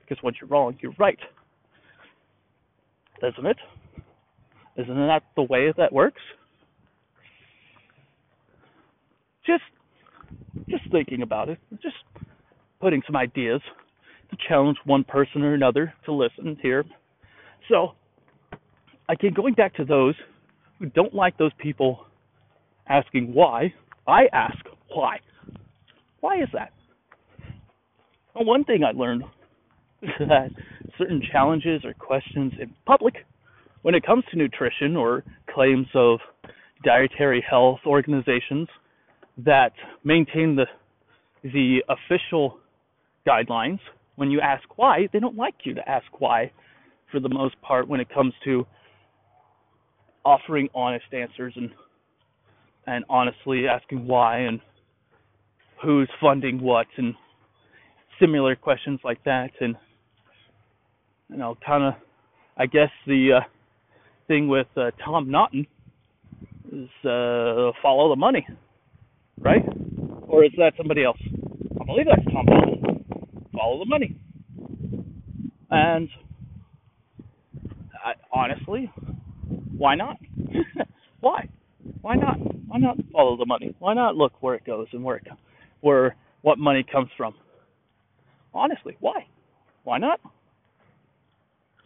Because 0.00 0.22
once 0.22 0.36
you're 0.40 0.48
wrong, 0.48 0.76
you're 0.80 0.94
right. 0.98 1.18
Isn't 3.22 3.46
it? 3.46 3.56
Isn't 4.76 4.94
that 4.96 5.22
the 5.36 5.42
way 5.42 5.72
that 5.76 5.92
works? 5.92 6.20
Just 9.46 9.62
just 10.68 10.90
thinking 10.90 11.22
about 11.22 11.48
it, 11.48 11.58
just 11.82 11.96
putting 12.80 13.02
some 13.06 13.16
ideas 13.16 13.60
to 14.30 14.36
challenge 14.48 14.78
one 14.84 15.04
person 15.04 15.42
or 15.42 15.54
another 15.54 15.92
to 16.04 16.12
listen 16.12 16.56
here. 16.62 16.84
So 17.68 17.92
again, 19.08 19.32
going 19.34 19.54
back 19.54 19.74
to 19.74 19.84
those 19.84 20.14
who 20.78 20.86
don't 20.86 21.14
like 21.14 21.36
those 21.38 21.52
people 21.58 22.06
asking 22.88 23.34
why, 23.34 23.72
I 24.06 24.26
ask 24.32 24.56
why. 24.88 25.18
Why 26.20 26.42
is 26.42 26.48
that? 26.54 26.72
Well, 28.34 28.44
one 28.44 28.64
thing 28.64 28.82
I 28.84 28.92
learned 28.92 29.24
is 30.02 30.10
that 30.20 30.50
certain 30.98 31.22
challenges 31.32 31.84
or 31.84 31.94
questions 31.94 32.52
in 32.60 32.74
public, 32.86 33.14
when 33.82 33.94
it 33.94 34.04
comes 34.04 34.24
to 34.30 34.38
nutrition 34.38 34.96
or 34.96 35.24
claims 35.52 35.86
of 35.94 36.20
dietary 36.84 37.44
health 37.48 37.80
organizations 37.86 38.68
that 39.38 39.72
maintain 40.04 40.56
the 40.56 40.66
the 41.42 41.82
official 41.88 42.58
guidelines, 43.26 43.80
when 44.14 44.30
you 44.30 44.40
ask 44.40 44.62
why, 44.76 45.08
they 45.12 45.18
don't 45.18 45.36
like 45.36 45.54
you 45.64 45.74
to 45.74 45.88
ask 45.88 46.06
why 46.20 46.52
for 47.10 47.18
the 47.18 47.28
most 47.28 47.60
part 47.62 47.88
when 47.88 48.00
it 48.00 48.08
comes 48.12 48.32
to 48.44 48.64
offering 50.24 50.68
honest 50.74 51.06
answers 51.12 51.52
and 51.56 51.70
and 52.86 53.04
honestly 53.08 53.66
asking 53.68 54.06
why 54.06 54.38
and 54.38 54.60
who's 55.82 56.08
funding 56.20 56.60
what 56.60 56.86
and 56.96 57.14
similar 58.20 58.56
questions 58.56 59.00
like 59.04 59.22
that. 59.24 59.50
And 59.60 59.76
you 61.28 61.36
know 61.36 61.56
kind 61.64 61.84
of 61.84 61.94
I 62.56 62.66
guess 62.66 62.90
the 63.06 63.40
uh, 63.40 63.40
thing 64.28 64.48
with 64.48 64.66
uh, 64.76 64.90
Tom 65.04 65.30
Naughton 65.30 65.66
is 66.72 66.88
uh, 67.04 67.72
follow 67.82 68.08
the 68.10 68.16
money, 68.16 68.46
right? 69.38 69.62
Or 70.28 70.44
is 70.44 70.52
that 70.58 70.72
somebody 70.76 71.04
else? 71.04 71.18
I 71.80 71.84
believe 71.84 72.06
that's 72.06 72.32
Tom 72.32 72.46
Naughton. 72.46 73.04
Follow 73.52 73.78
the 73.78 73.88
money. 73.88 74.16
And 75.70 76.08
I, 78.04 78.12
honestly, 78.32 78.90
why 79.76 79.94
not? 79.94 80.16
why? 81.20 81.48
Why 82.00 82.14
not? 82.14 82.36
Why 82.66 82.78
not 82.78 82.96
follow 83.12 83.36
the 83.36 83.46
money? 83.46 83.74
Why 83.78 83.94
not 83.94 84.16
look 84.16 84.32
where 84.40 84.54
it 84.54 84.64
goes 84.64 84.86
and 84.92 85.02
where 85.02 85.16
it, 85.16 85.26
where 85.80 86.16
what 86.42 86.58
money 86.58 86.84
comes 86.90 87.08
from? 87.16 87.34
Honestly, 88.54 88.96
why? 89.00 89.26
Why 89.84 89.98
not? 89.98 90.20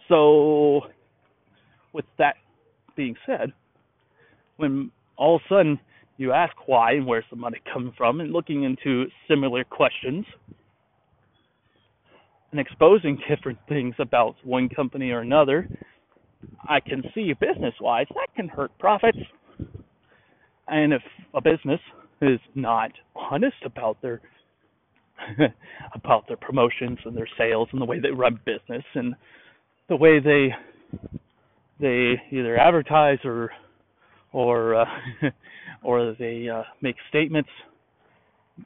So, 0.08 0.82
with 1.92 2.04
that 2.18 2.36
being 2.96 3.16
said, 3.26 3.52
when 4.56 4.90
all 5.16 5.36
of 5.36 5.42
a 5.46 5.54
sudden 5.54 5.80
you 6.16 6.32
ask 6.32 6.54
why 6.66 6.92
and 6.92 7.06
where's 7.06 7.24
the 7.30 7.36
money 7.36 7.60
coming 7.72 7.92
from, 7.96 8.20
and 8.20 8.32
looking 8.32 8.64
into 8.64 9.06
similar 9.28 9.64
questions 9.64 10.24
and 12.50 12.60
exposing 12.60 13.18
different 13.28 13.58
things 13.68 13.94
about 13.98 14.36
one 14.44 14.68
company 14.68 15.10
or 15.10 15.20
another, 15.20 15.68
I 16.68 16.80
can 16.80 17.02
see 17.14 17.32
business 17.32 17.74
wise 17.80 18.06
that 18.10 18.28
can 18.34 18.48
hurt 18.48 18.76
profits. 18.78 19.18
And 20.68 20.92
if 20.92 21.02
a 21.34 21.40
business 21.40 21.80
is 22.22 22.40
not 22.54 22.92
honest 23.14 23.56
about 23.64 24.00
their 24.00 24.20
about 25.94 26.28
their 26.28 26.36
promotions 26.36 26.98
and 27.04 27.16
their 27.16 27.28
sales 27.38 27.68
and 27.72 27.80
the 27.80 27.86
way 27.86 27.98
they 28.00 28.10
run 28.10 28.38
business 28.44 28.84
and 28.94 29.14
the 29.88 29.96
way 29.96 30.18
they 30.20 30.48
they 31.80 32.14
either 32.30 32.56
advertise 32.58 33.18
or 33.24 33.50
or 34.32 34.74
uh, 34.74 34.84
or 35.82 36.14
they 36.18 36.48
uh, 36.48 36.62
make 36.80 36.96
statements. 37.08 37.50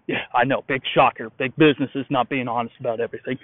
Yeah, 0.07 0.19
I 0.33 0.45
know, 0.45 0.63
big 0.69 0.83
shocker. 0.95 1.31
Big 1.39 1.55
businesses 1.57 2.07
not 2.11 2.29
being 2.29 2.47
honest 2.49 2.75
about 2.79 3.01
everything. 3.01 3.39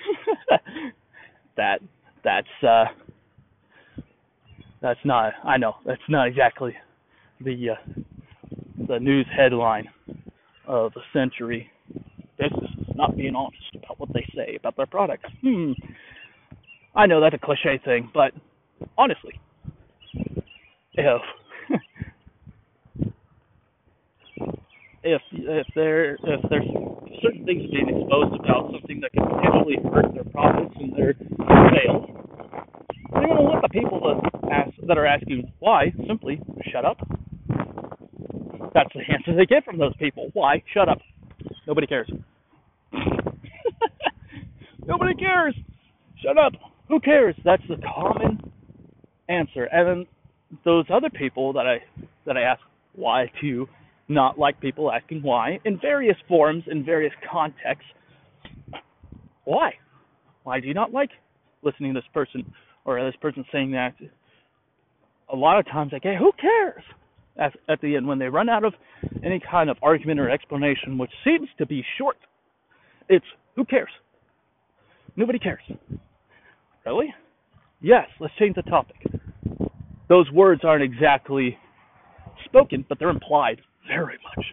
that 1.57 1.81
that's 2.23 2.47
uh, 2.67 2.85
that's 4.81 5.01
not. 5.05 5.33
I 5.45 5.57
know 5.57 5.75
that's 5.85 6.01
not 6.09 6.29
exactly 6.29 6.75
the 7.41 7.71
uh, 7.71 8.01
the 8.89 9.01
news 9.01 9.27
headline 9.37 9.89
of 10.67 10.93
the 10.95 11.01
century. 11.12 11.71
Businesses 12.39 12.87
not 12.95 13.17
being 13.17 13.35
honest 13.35 13.62
about 13.75 13.99
what 13.99 14.11
they 14.12 14.27
say 14.35 14.57
about 14.57 14.77
their 14.77 14.87
products. 14.87 15.29
Hmm. 15.43 15.73
I 16.97 17.07
know 17.07 17.21
that's 17.21 17.35
a 17.35 17.39
cliche 17.39 17.79
thing, 17.85 18.11
but 18.15 18.33
honestly, 18.97 19.39
if 20.95 21.23
if 25.03 25.23
if 25.33 25.67
there 25.75 26.15
if 26.15 26.41
there's 26.49 26.67
certain 27.23 27.45
things 27.45 27.71
being 27.71 27.89
exposed 27.91 28.35
about 28.41 28.73
something 28.73 29.01
that 29.01 29.13
can 29.13 29.25
potentially 29.27 29.77
hurt 29.93 30.15
their 30.15 30.25
profits 30.25 30.75
and 30.81 30.97
their 30.97 31.15
sales, 31.75 32.09
they're 33.13 33.27
going 33.27 33.37
to 33.37 33.43
let 33.43 33.63
the 33.63 33.69
people 33.71 34.01
that 34.01 34.51
ask 34.51 34.71
that 34.87 34.97
are 34.97 35.07
asking 35.07 35.53
why 35.59 35.93
simply 36.07 36.41
shut 36.73 36.87
up. 36.87 36.97
That's 38.75 38.91
the 38.95 39.03
answer 39.13 39.37
they 39.37 39.47
get 39.47 39.65
from 39.65 39.79
those 39.79 39.95
people. 39.97 40.31
Why? 40.33 40.63
Shut 40.73 40.89
up. 40.89 40.99
Nobody 41.67 41.87
cares. 41.87 42.11
Nobody 44.87 45.15
cares. 45.15 45.55
Shut 46.23 46.39
up. 46.39 46.53
Who 46.88 47.01
cares? 47.01 47.35
That's 47.44 47.62
the 47.68 47.77
common 47.77 48.53
answer. 49.29 49.64
And 49.64 49.88
then 49.88 50.07
those 50.64 50.85
other 50.92 51.11
people 51.11 51.53
that 51.55 51.66
I 51.66 51.79
that 52.27 52.37
I 52.37 52.42
ask 52.42 52.61
why 52.94 53.31
to 53.40 53.68
not 54.09 54.38
like 54.38 54.61
people 54.61 54.90
asking 54.90 55.22
why 55.22 55.59
in 55.64 55.79
various 55.81 56.16
forms, 56.29 56.64
in 56.70 56.85
various 56.85 57.12
contexts. 57.31 57.88
Why? 59.44 59.72
Why 60.44 60.61
do 60.61 60.68
you 60.68 60.75
not 60.75 60.92
like 60.92 61.11
listening 61.62 61.94
to 61.94 62.01
this 62.01 62.09
person 62.14 62.53
or 62.85 63.03
this 63.05 63.16
person 63.20 63.44
saying 63.53 63.72
that? 63.72 63.94
A 65.33 65.37
lot 65.37 65.59
of 65.59 65.66
times 65.66 65.92
I 65.94 65.99
get, 65.99 66.16
who 66.16 66.31
cares? 66.40 66.83
At, 67.38 67.53
at 67.68 67.81
the 67.81 67.96
end, 67.96 68.07
when 68.07 68.18
they 68.18 68.29
run 68.29 68.49
out 68.49 68.64
of 68.64 68.72
any 69.25 69.40
kind 69.51 69.68
of 69.68 69.77
argument 69.83 70.20
or 70.20 70.31
explanation, 70.31 70.96
which 70.96 71.11
seems 71.25 71.49
to 71.59 71.66
be 71.66 71.85
short, 71.99 72.16
it's 73.09 73.27
who 73.57 73.64
cares? 73.64 73.90
Nobody 75.16 75.38
cares. 75.38 75.61
Really? 76.87 77.12
Yes, 77.81 78.07
let's 78.20 78.33
change 78.38 78.55
the 78.55 78.62
topic. 78.62 78.96
Those 80.09 80.31
words 80.31 80.61
aren't 80.64 80.85
exactly 80.85 81.59
spoken, 82.44 82.87
but 82.88 83.01
they're 83.01 83.11
implied 83.11 83.61
very 83.88 84.18
much. 84.22 84.46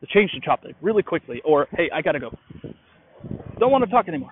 To 0.00 0.06
change 0.06 0.30
the 0.34 0.40
topic 0.40 0.76
really 0.82 1.02
quickly, 1.02 1.40
or 1.44 1.66
hey, 1.72 1.90
I 1.92 2.02
gotta 2.02 2.20
go. 2.20 2.30
Don't 3.58 3.72
want 3.72 3.84
to 3.84 3.90
talk 3.90 4.06
anymore. 4.06 4.30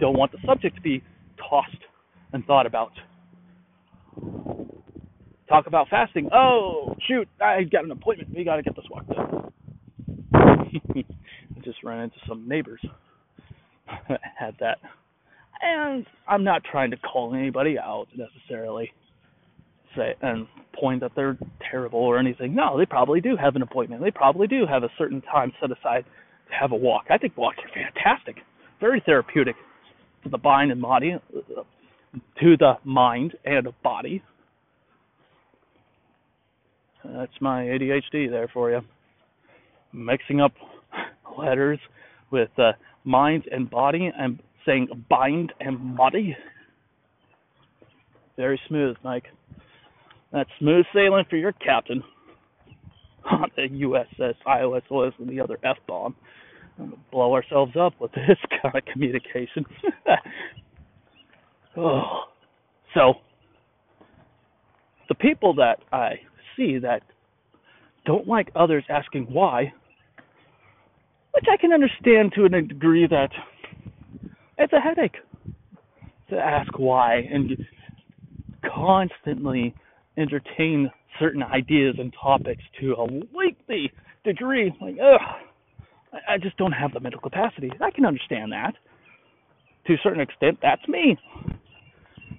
Don't 0.00 0.16
want 0.16 0.32
the 0.32 0.38
subject 0.46 0.76
to 0.76 0.82
be 0.82 1.04
tossed 1.38 1.76
and 2.32 2.44
thought 2.46 2.66
about. 2.66 2.92
Talk 5.48 5.66
about 5.66 5.88
fasting. 5.88 6.30
Oh, 6.32 6.96
shoot, 7.06 7.28
I 7.40 7.62
got 7.64 7.84
an 7.84 7.90
appointment. 7.90 8.34
We 8.34 8.44
gotta 8.44 8.62
get 8.62 8.74
this 8.74 8.86
walked 8.90 9.10
done. 9.10 9.52
I 10.34 11.60
just 11.62 11.84
ran 11.84 12.00
into 12.00 12.16
some 12.26 12.48
neighbors 12.48 12.80
had 14.38 14.56
that. 14.60 14.78
And 15.60 16.06
I'm 16.28 16.44
not 16.44 16.62
trying 16.70 16.90
to 16.92 16.96
call 16.96 17.34
anybody 17.34 17.78
out 17.78 18.06
necessarily 18.16 18.92
say 19.96 20.14
and 20.22 20.46
point 20.78 21.00
that 21.00 21.12
they're 21.16 21.36
terrible 21.70 22.00
or 22.00 22.18
anything. 22.18 22.54
No, 22.54 22.78
they 22.78 22.86
probably 22.86 23.20
do 23.20 23.36
have 23.36 23.56
an 23.56 23.62
appointment. 23.62 24.02
They 24.02 24.10
probably 24.10 24.46
do 24.46 24.64
have 24.66 24.84
a 24.84 24.90
certain 24.96 25.20
time 25.22 25.52
set 25.60 25.70
aside 25.70 26.04
to 26.48 26.54
have 26.54 26.72
a 26.72 26.76
walk. 26.76 27.06
I 27.10 27.18
think 27.18 27.36
walks 27.36 27.58
are 27.58 27.70
fantastic, 27.74 28.36
very 28.80 29.02
therapeutic 29.04 29.56
to 30.24 30.28
the 30.28 30.38
mind 30.38 30.70
and 30.70 30.80
body, 30.80 31.16
to 32.40 32.56
the 32.56 32.74
mind 32.84 33.34
and 33.44 33.68
body. 33.82 34.22
That's 37.04 37.32
my 37.40 37.62
ADHD 37.62 38.30
there 38.30 38.48
for 38.52 38.70
you. 38.70 38.80
Mixing 39.92 40.40
up 40.40 40.52
letters 41.38 41.78
with 42.30 42.50
uh, 42.58 42.72
mind 43.04 43.44
and 43.50 43.70
body 43.70 44.10
and 44.16 44.38
saying 44.66 44.88
bind 45.08 45.52
and 45.60 45.78
muddy. 45.96 46.36
Very 48.36 48.60
smooth, 48.68 48.96
Mike. 49.02 49.24
That's 50.32 50.50
smooth 50.58 50.84
sailing 50.94 51.24
for 51.28 51.36
your 51.36 51.52
captain 51.52 52.02
on 53.30 53.50
the 53.56 53.68
USS 53.68 54.34
IOSOS 54.46 55.12
and 55.18 55.28
the 55.28 55.40
other 55.40 55.58
F 55.64 55.76
bomb. 55.86 56.14
Blow 57.10 57.34
ourselves 57.34 57.72
up 57.78 57.94
with 58.00 58.12
this 58.14 58.38
kind 58.62 58.76
of 58.76 58.84
communication. 58.92 59.64
oh. 61.76 62.24
So, 62.94 63.14
the 65.08 65.14
people 65.14 65.54
that 65.54 65.78
I 65.92 66.20
see 66.56 66.78
that 66.78 67.02
don't 68.06 68.26
like 68.26 68.50
others 68.54 68.84
asking 68.88 69.24
why, 69.24 69.72
which 71.32 71.44
I 71.52 71.56
can 71.56 71.72
understand 71.72 72.32
to 72.34 72.44
a 72.44 72.48
degree 72.48 73.06
that 73.06 73.30
it's 74.58 74.72
a 74.72 74.80
headache 74.80 75.16
to 76.30 76.36
ask 76.36 76.78
why 76.78 77.16
and 77.32 77.56
constantly 78.74 79.74
entertain 80.16 80.90
certain 81.18 81.42
ideas 81.42 81.96
and 81.98 82.12
topics 82.20 82.62
to 82.80 82.92
a 82.94 83.04
lengthy 83.34 83.90
degree. 84.24 84.72
Like, 84.80 84.96
ugh, 85.02 85.20
I 86.28 86.38
just 86.38 86.56
don't 86.56 86.72
have 86.72 86.92
the 86.92 87.00
mental 87.00 87.20
capacity. 87.20 87.70
I 87.80 87.90
can 87.90 88.04
understand 88.04 88.52
that. 88.52 88.74
To 89.86 89.94
a 89.94 89.98
certain 90.02 90.20
extent, 90.20 90.58
that's 90.60 90.86
me. 90.86 91.16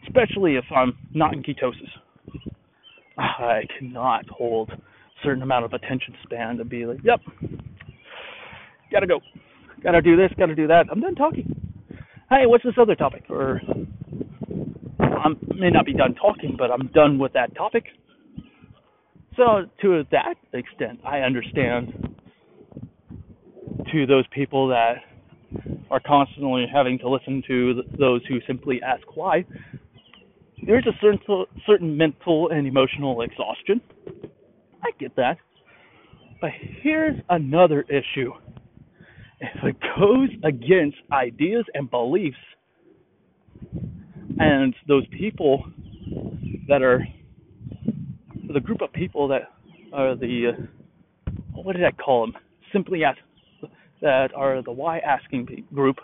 Especially 0.04 0.56
if 0.56 0.66
I'm 0.76 0.94
not 1.14 1.34
in 1.34 1.44
ketosis. 1.44 1.90
I 3.18 3.64
cannot 3.78 4.28
hold 4.30 4.70
a 4.72 4.80
certain 5.24 5.44
amount 5.44 5.66
of 5.66 5.74
attention 5.74 6.16
span 6.24 6.58
to 6.58 6.66
be 6.66 6.86
like, 6.86 7.00
yep, 7.04 7.20
gotta 8.92 9.08
go. 9.08 9.20
Gotta 9.84 10.02
do 10.02 10.16
this, 10.16 10.32
gotta 10.38 10.56
do 10.56 10.68
that. 10.68 10.86
I'm 10.92 11.02
done 11.02 11.16
talking. 11.16 11.69
Hey, 12.30 12.46
what's 12.46 12.64
this 12.64 12.76
other 12.80 12.94
topic? 12.94 13.24
Or 13.30 13.60
I 15.00 15.30
may 15.56 15.72
not 15.72 15.86
be 15.86 15.94
done 15.94 16.14
talking, 16.14 16.56
but 16.56 16.70
I'm 16.70 16.88
done 16.94 17.18
with 17.18 17.34
that 17.34 17.56
topic. 17.56 17.86
So, 19.36 19.66
to 19.82 20.04
that 20.12 20.36
extent, 20.54 21.00
I 21.04 21.22
understand 21.22 22.16
to 23.92 24.06
those 24.06 24.26
people 24.32 24.68
that 24.68 24.98
are 25.90 26.00
constantly 26.06 26.68
having 26.72 27.00
to 27.00 27.10
listen 27.10 27.42
to 27.48 27.82
those 27.98 28.22
who 28.28 28.38
simply 28.46 28.80
ask 28.84 29.02
why. 29.16 29.44
There's 30.68 30.86
a 30.86 30.94
certain 31.02 31.20
certain 31.66 31.98
mental 31.98 32.50
and 32.50 32.68
emotional 32.68 33.22
exhaustion. 33.22 33.82
I 34.84 34.92
get 35.00 35.16
that. 35.16 35.38
But 36.42 36.52
here's 36.84 37.20
another 37.30 37.86
issue. 37.90 38.34
If 39.40 39.64
it 39.64 39.76
goes 40.00 40.30
against 40.44 40.98
ideas 41.12 41.66
and 41.74 41.90
beliefs 41.90 42.38
and 44.40 44.74
those 44.88 45.06
people 45.08 45.66
that 46.68 46.82
are 46.82 47.06
the 48.54 48.60
group 48.60 48.82
of 48.82 48.92
people 48.94 49.28
that 49.30 49.52
are 49.94 50.16
the 50.16 50.54
uh, 50.54 51.32
what 51.54 51.76
did 51.76 51.86
I 51.86 51.92
call 51.92 52.26
them? 52.26 52.36
Simply 52.72 53.04
ask 53.04 53.18
that 54.02 54.34
are 54.36 54.62
the 54.62 54.72
why 54.72 55.00
asking 55.00 55.66
group, 55.74 55.98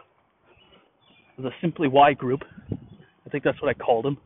the 1.38 1.52
simply 1.62 1.88
why 1.88 2.14
group. 2.14 2.42
I 3.26 3.30
think 3.30 3.44
that's 3.44 3.62
what 3.62 3.70
I 3.70 3.74
called 3.74 4.06
them, 4.06 4.18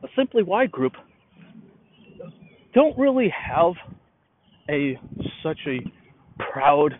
The 0.00 0.08
Simply 0.16 0.42
Why 0.42 0.66
group, 0.66 0.92
don't 2.72 2.96
really 2.96 3.28
have 3.30 3.72
a 4.70 4.98
such 5.42 5.58
a 5.66 5.80
proud, 6.38 6.94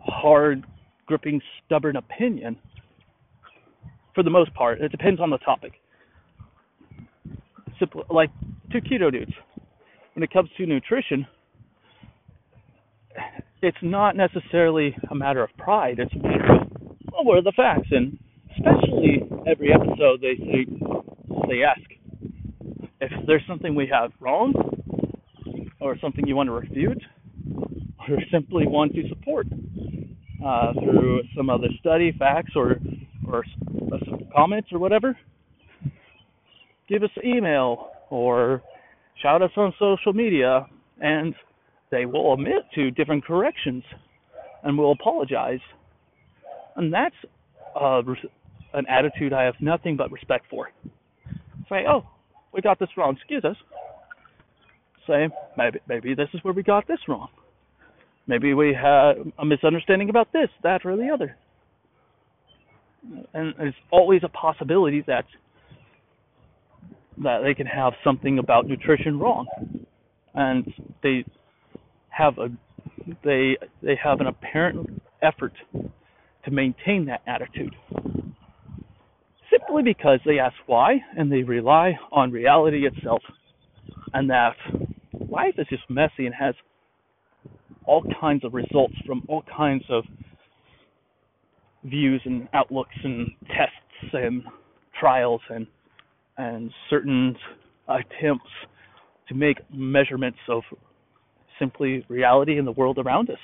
hard 0.00 0.64
gripping, 1.06 1.40
stubborn 1.64 1.96
opinion. 1.96 2.56
For 4.14 4.22
the 4.22 4.30
most 4.30 4.54
part, 4.54 4.80
it 4.80 4.90
depends 4.90 5.20
on 5.20 5.30
the 5.30 5.38
topic. 5.38 5.72
Simple, 7.78 8.04
like 8.10 8.30
two 8.72 8.78
keto 8.78 9.10
dudes. 9.10 9.32
When 10.14 10.22
it 10.22 10.32
comes 10.32 10.48
to 10.56 10.66
nutrition, 10.66 11.26
it's 13.62 13.76
not 13.82 14.16
necessarily 14.16 14.96
a 15.10 15.14
matter 15.14 15.42
of 15.42 15.50
pride. 15.58 15.98
It's 15.98 16.12
a 16.14 16.18
matter 16.18 16.52
of 16.52 16.68
well, 17.12 17.24
what 17.24 17.38
are 17.38 17.42
the 17.42 17.52
facts? 17.56 17.88
And 17.90 18.18
especially 18.56 19.22
every 19.46 19.72
episode, 19.72 20.20
they 20.20 20.36
say 20.36 20.66
they 21.48 21.62
ask 21.62 21.80
if 23.00 23.26
there's 23.26 23.42
something 23.46 23.74
we 23.74 23.88
have 23.92 24.12
wrong, 24.20 24.52
or 25.80 25.98
something 26.00 26.26
you 26.26 26.34
want 26.34 26.48
to 26.48 26.52
refute, 26.52 27.02
or 28.10 28.18
simply 28.30 28.66
want 28.66 28.94
to 28.94 29.08
support 29.08 29.46
uh, 30.44 30.72
through 30.74 31.22
some 31.36 31.50
other 31.50 31.68
study, 31.80 32.12
facts, 32.18 32.52
or 32.54 32.76
or 33.26 33.44
some 34.06 34.28
comments 34.34 34.68
or 34.72 34.78
whatever. 34.78 35.16
Give 36.88 37.02
us 37.02 37.10
an 37.16 37.26
email 37.26 37.90
or 38.10 38.62
shout 39.22 39.42
us 39.42 39.50
on 39.56 39.72
social 39.78 40.12
media, 40.12 40.66
and 41.00 41.34
they 41.90 42.04
will 42.04 42.34
admit 42.34 42.64
to 42.74 42.90
different 42.90 43.24
corrections 43.24 43.82
and 44.62 44.76
will 44.76 44.92
apologize. 44.92 45.60
And 46.76 46.92
that's 46.92 47.14
uh, 47.80 48.02
an 48.74 48.86
attitude 48.88 49.32
I 49.32 49.44
have 49.44 49.54
nothing 49.60 49.96
but 49.96 50.10
respect 50.10 50.46
for. 50.50 50.70
Say, 51.68 51.84
oh, 51.88 52.04
we 52.52 52.60
got 52.60 52.78
this 52.78 52.88
wrong. 52.96 53.16
Excuse 53.16 53.44
us. 53.44 53.56
Say, 55.06 55.28
maybe 55.56 55.78
maybe 55.88 56.14
this 56.14 56.28
is 56.34 56.42
where 56.42 56.54
we 56.54 56.62
got 56.62 56.86
this 56.86 56.98
wrong. 57.08 57.28
Maybe 58.26 58.54
we 58.54 58.74
had 58.74 59.14
a 59.38 59.44
misunderstanding 59.44 60.08
about 60.08 60.32
this, 60.32 60.48
that, 60.62 60.84
or 60.84 60.96
the 60.96 61.10
other. 61.12 61.36
And 63.34 63.54
there's 63.58 63.74
always 63.90 64.22
a 64.24 64.28
possibility 64.28 65.02
that 65.06 65.26
that 67.22 67.42
they 67.44 67.54
can 67.54 67.66
have 67.66 67.92
something 68.02 68.38
about 68.38 68.66
nutrition 68.66 69.18
wrong, 69.18 69.46
and 70.34 70.66
they 71.02 71.24
have 72.08 72.38
a 72.38 72.48
they 73.22 73.56
they 73.82 73.96
have 74.02 74.20
an 74.20 74.26
apparent 74.26 75.02
effort 75.22 75.52
to 76.44 76.50
maintain 76.50 77.06
that 77.06 77.22
attitude. 77.26 77.74
Simply 79.50 79.82
because 79.82 80.20
they 80.24 80.38
ask 80.38 80.56
why 80.66 80.96
and 81.16 81.30
they 81.30 81.42
rely 81.42 81.98
on 82.10 82.30
reality 82.32 82.86
itself. 82.86 83.22
And 84.12 84.30
that 84.30 84.56
life 85.28 85.54
is 85.58 85.66
just 85.68 85.82
messy 85.88 86.26
and 86.26 86.34
has 86.34 86.54
all 87.86 88.04
kinds 88.20 88.44
of 88.44 88.54
results 88.54 88.94
from 89.06 89.22
all 89.28 89.42
kinds 89.56 89.84
of 89.90 90.04
views 91.84 92.20
and 92.24 92.48
outlooks 92.54 92.94
and 93.02 93.28
tests 93.48 94.12
and 94.12 94.42
trials 94.98 95.40
and 95.50 95.66
and 96.36 96.70
certain 96.90 97.36
attempts 97.88 98.50
to 99.28 99.34
make 99.34 99.58
measurements 99.72 100.38
of 100.48 100.62
simply 101.60 102.04
reality 102.08 102.58
in 102.58 102.64
the 102.64 102.72
world 102.72 102.98
around 102.98 103.30
us. 103.30 103.38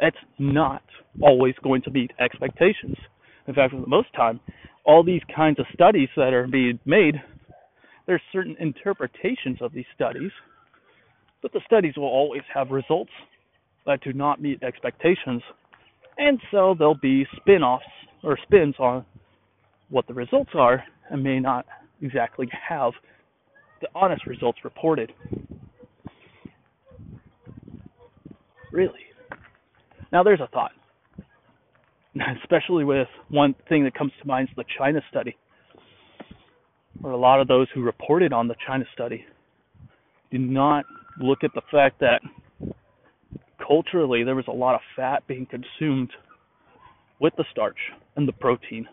It's 0.00 0.16
not 0.38 0.82
always 1.22 1.54
going 1.62 1.82
to 1.82 1.90
meet 1.90 2.10
expectations. 2.18 2.96
In 3.46 3.54
fact, 3.54 3.72
for 3.72 3.80
the 3.80 3.86
most 3.86 4.12
time, 4.14 4.40
all 4.84 5.04
these 5.04 5.22
kinds 5.34 5.60
of 5.60 5.66
studies 5.72 6.08
that 6.16 6.32
are 6.32 6.48
being 6.48 6.80
made, 6.84 7.14
there's 8.06 8.20
certain 8.32 8.56
interpretations 8.58 9.58
of 9.60 9.72
these 9.72 9.86
studies 9.94 10.32
but 11.46 11.52
the 11.52 11.64
studies 11.64 11.96
will 11.96 12.08
always 12.08 12.42
have 12.52 12.72
results 12.72 13.12
that 13.86 14.02
do 14.02 14.12
not 14.12 14.42
meet 14.42 14.60
expectations, 14.64 15.40
and 16.18 16.40
so 16.50 16.74
there'll 16.76 16.98
be 17.00 17.24
spin 17.36 17.62
offs 17.62 17.84
or 18.24 18.36
spins 18.42 18.74
on 18.80 19.04
what 19.88 20.08
the 20.08 20.12
results 20.14 20.50
are 20.54 20.82
and 21.08 21.22
may 21.22 21.38
not 21.38 21.64
exactly 22.02 22.48
have 22.68 22.94
the 23.80 23.86
honest 23.94 24.26
results 24.26 24.58
reported. 24.64 25.12
Really. 28.72 28.90
Now, 30.10 30.24
there's 30.24 30.40
a 30.40 30.48
thought, 30.48 30.72
especially 32.42 32.82
with 32.82 33.06
one 33.28 33.54
thing 33.68 33.84
that 33.84 33.94
comes 33.94 34.10
to 34.20 34.26
mind 34.26 34.48
is 34.48 34.56
the 34.56 34.64
China 34.76 35.00
study, 35.10 35.36
where 37.00 37.12
a 37.12 37.16
lot 37.16 37.40
of 37.40 37.46
those 37.46 37.68
who 37.72 37.82
reported 37.82 38.32
on 38.32 38.48
the 38.48 38.56
China 38.66 38.84
study 38.92 39.24
did 40.32 40.40
not 40.40 40.84
look 41.20 41.44
at 41.44 41.52
the 41.54 41.62
fact 41.70 42.00
that 42.00 42.20
culturally 43.66 44.24
there 44.24 44.34
was 44.34 44.46
a 44.48 44.52
lot 44.52 44.74
of 44.74 44.80
fat 44.94 45.26
being 45.26 45.46
consumed 45.46 46.10
with 47.20 47.34
the 47.36 47.44
starch 47.50 47.78
and 48.16 48.28
the 48.28 48.32
protein. 48.32 48.86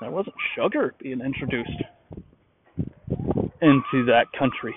There 0.00 0.10
wasn't 0.10 0.36
sugar 0.56 0.94
being 1.00 1.20
introduced 1.20 1.70
into 3.60 4.04
that 4.06 4.26
country. 4.38 4.74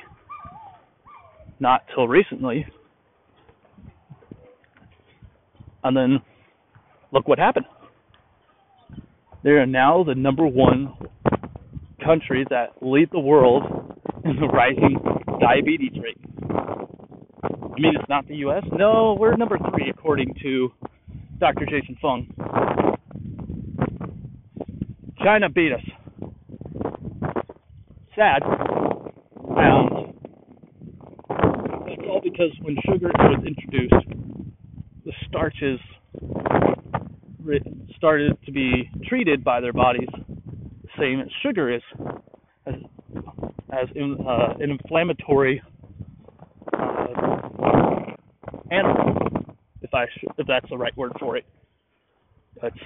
Not 1.59 1.83
till 1.93 2.07
recently. 2.07 2.65
And 5.83 5.95
then 5.95 6.21
look 7.11 7.27
what 7.27 7.39
happened. 7.39 7.65
They 9.43 9.51
are 9.51 9.65
now 9.65 10.03
the 10.03 10.15
number 10.15 10.45
one 10.45 10.93
country 12.03 12.45
that 12.49 12.73
lead 12.81 13.09
the 13.11 13.19
world 13.19 13.94
the 14.39 14.47
rising 14.47 14.97
diabetes 15.39 15.91
rate. 16.01 16.17
I 16.51 17.79
mean, 17.79 17.93
it's 17.95 18.09
not 18.09 18.27
the 18.27 18.37
U.S. 18.37 18.63
No, 18.71 19.15
we're 19.19 19.35
number 19.35 19.59
three 19.59 19.91
according 19.91 20.33
to 20.41 20.71
Dr. 21.39 21.65
Jason 21.65 21.95
Fung. 22.01 22.25
China 25.23 25.49
beat 25.49 25.73
us. 25.73 25.81
Sad. 28.15 28.41
And 29.57 30.15
that's 31.85 32.01
all 32.07 32.21
because 32.23 32.51
when 32.61 32.77
sugar 32.89 33.11
was 33.13 33.45
introduced, 33.45 34.09
the 35.05 35.11
starches 35.27 35.79
started 37.95 38.37
to 38.45 38.51
be 38.51 38.89
treated 39.07 39.43
by 39.43 39.61
their 39.61 39.73
bodies 39.73 40.09
the 40.15 40.89
same 40.99 41.19
as 41.19 41.27
sugar 41.43 41.71
is, 41.71 41.81
as 43.75 43.89
in, 43.95 44.17
uh, 44.25 44.53
an 44.59 44.71
inflammatory 44.71 45.61
uh, 46.73 47.07
animal, 48.71 49.17
if 49.81 49.93
I 49.93 50.05
sh- 50.05 50.25
if 50.37 50.47
that's 50.47 50.69
the 50.69 50.77
right 50.77 50.95
word 50.97 51.11
for 51.19 51.37
it. 51.37 51.45
It's 52.63 52.77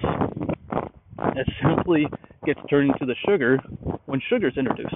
it 1.35 1.47
simply 1.63 2.07
gets 2.45 2.59
turned 2.69 2.91
into 2.91 3.05
the 3.05 3.15
sugar 3.27 3.59
when 4.05 4.21
sugar 4.29 4.47
is 4.47 4.57
introduced. 4.57 4.95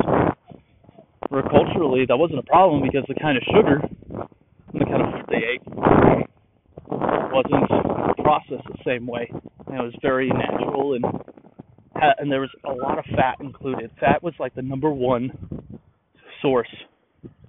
For 1.30 1.42
culturally, 1.44 2.06
that 2.08 2.18
wasn't 2.18 2.40
a 2.40 2.44
problem 2.44 2.82
because 2.82 3.04
the 3.08 3.16
kind 3.16 3.38
of 3.38 3.44
sugar 3.54 3.82
and 4.74 4.82
the 4.82 4.86
kind 4.86 5.02
of 5.02 5.14
food 5.14 5.26
they 5.30 5.44
ate 5.54 5.62
wasn't 6.90 8.18
processed 8.24 8.68
the 8.68 8.78
same 8.86 9.06
way. 9.06 9.30
And 9.68 9.80
it 9.80 9.84
was 9.84 9.94
very 10.02 10.30
natural 10.30 10.96
and 10.96 11.06
and 11.96 12.32
there 12.32 12.42
was 12.42 12.50
a 12.66 12.72
lot 12.72 12.98
of 13.00 13.06
fat 13.16 13.38
included. 13.40 13.92
Fat 14.00 14.22
was 14.24 14.34
like 14.40 14.54
the 14.56 14.62
number 14.62 14.90
one 14.90 15.32
source, 16.44 16.70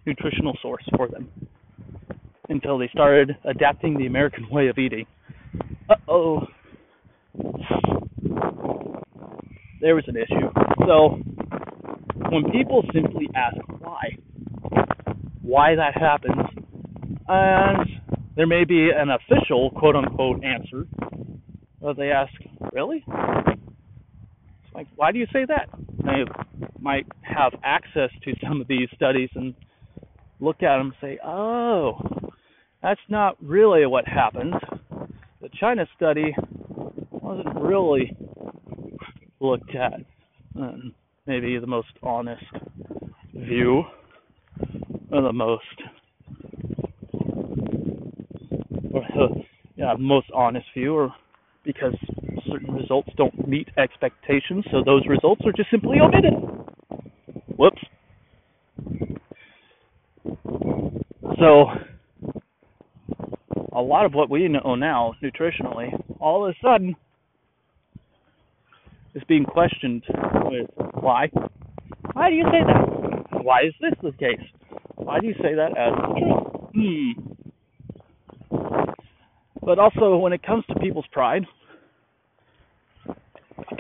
nutritional 0.07 0.57
source 0.63 0.85
for 0.97 1.09
them 1.09 1.29
until 2.49 2.79
they 2.79 2.89
started 2.93 3.37
adapting 3.45 3.99
the 3.99 4.07
American 4.07 4.49
way 4.51 4.69
of 4.69 4.79
eating. 4.79 5.07
Uh 5.91 5.95
oh. 6.09 6.41
There 9.81 9.95
was 9.95 10.05
an 10.07 10.17
issue. 10.17 10.49
So, 10.87 11.19
when 12.31 12.51
people 12.51 12.83
simply 12.95 13.29
ask 13.35 13.57
why, 13.81 14.17
why 15.43 15.75
that 15.75 15.95
happens, 15.95 16.47
and 17.29 17.89
there 18.37 18.47
may 18.47 18.65
be 18.65 18.91
an 18.95 19.11
official 19.11 19.71
quote 19.73 19.97
unquote 19.97 20.43
answer, 20.43 20.87
but 21.81 21.97
they 21.97 22.11
ask, 22.11 22.33
really? 22.73 23.05
It's 23.07 24.75
like, 24.75 24.87
why 24.97 25.13
do 25.13 25.19
you 25.19 25.27
say 25.33 25.45
that? 25.49 25.69
They 26.03 26.25
might 26.81 27.07
have 27.37 27.53
access 27.65 28.11
to 28.25 28.33
some 28.47 28.61
of 28.61 28.69
these 28.69 28.89
studies 28.95 29.29
and 29.35 29.55
look 30.41 30.63
at 30.63 30.77
them 30.79 30.93
and 30.93 30.95
say, 31.01 31.19
oh, 31.25 31.99
that's 32.83 33.01
not 33.09 33.37
really 33.43 33.87
what 33.87 34.07
happened. 34.07 34.55
The 35.41 35.49
China 35.59 35.87
study 35.97 36.35
wasn't 37.11 37.55
really 37.61 38.17
looked 39.41 39.75
at. 39.75 40.01
And 40.55 40.93
maybe 41.27 41.59
the 41.59 41.67
most 41.67 41.89
honest 42.03 42.45
view, 43.35 43.85
or 45.11 45.23
the 45.23 45.33
most, 45.33 45.65
yeah, 49.77 49.95
most 49.99 50.31
honest 50.33 50.67
view, 50.77 50.95
or 50.95 51.15
because 51.65 51.95
certain 52.51 52.75
results 52.75 53.09
don't 53.17 53.49
meet 53.49 53.69
expectations, 53.77 54.65
so 54.71 54.83
those 54.85 55.03
results 55.09 55.41
are 55.47 55.53
just 55.53 55.71
simply 55.71 55.99
omitted. 56.01 56.35
Whoops. 57.57 57.83
So, 61.39 61.67
a 63.73 63.81
lot 63.81 64.07
of 64.07 64.15
what 64.15 64.31
we 64.31 64.49
know 64.49 64.75
now 64.75 65.15
nutritionally, 65.23 65.91
all 66.21 66.47
of 66.47 66.51
a 66.51 66.67
sudden, 66.67 66.97
is 69.15 69.23
being 69.29 69.45
questioned 69.45 70.03
with 70.45 70.71
why? 70.95 71.31
Why 72.13 72.31
do 72.31 72.37
you 72.37 72.45
say 72.45 72.61
that? 72.67 73.43
Why 73.43 73.63
is 73.63 73.75
this 73.81 73.93
the 74.03 74.13
case? 74.13 74.45
Why 74.97 75.21
do 75.21 75.27
you 75.27 75.35
say 75.35 75.55
that 75.55 75.77
as 75.77 75.93
the 75.95 76.07
truth? 76.19 76.55
Hmm. 76.75 77.35
But 79.63 79.79
also, 79.79 80.17
when 80.17 80.33
it 80.33 80.43
comes 80.43 80.65
to 80.67 80.75
people's 80.81 81.07
pride, 81.13 81.45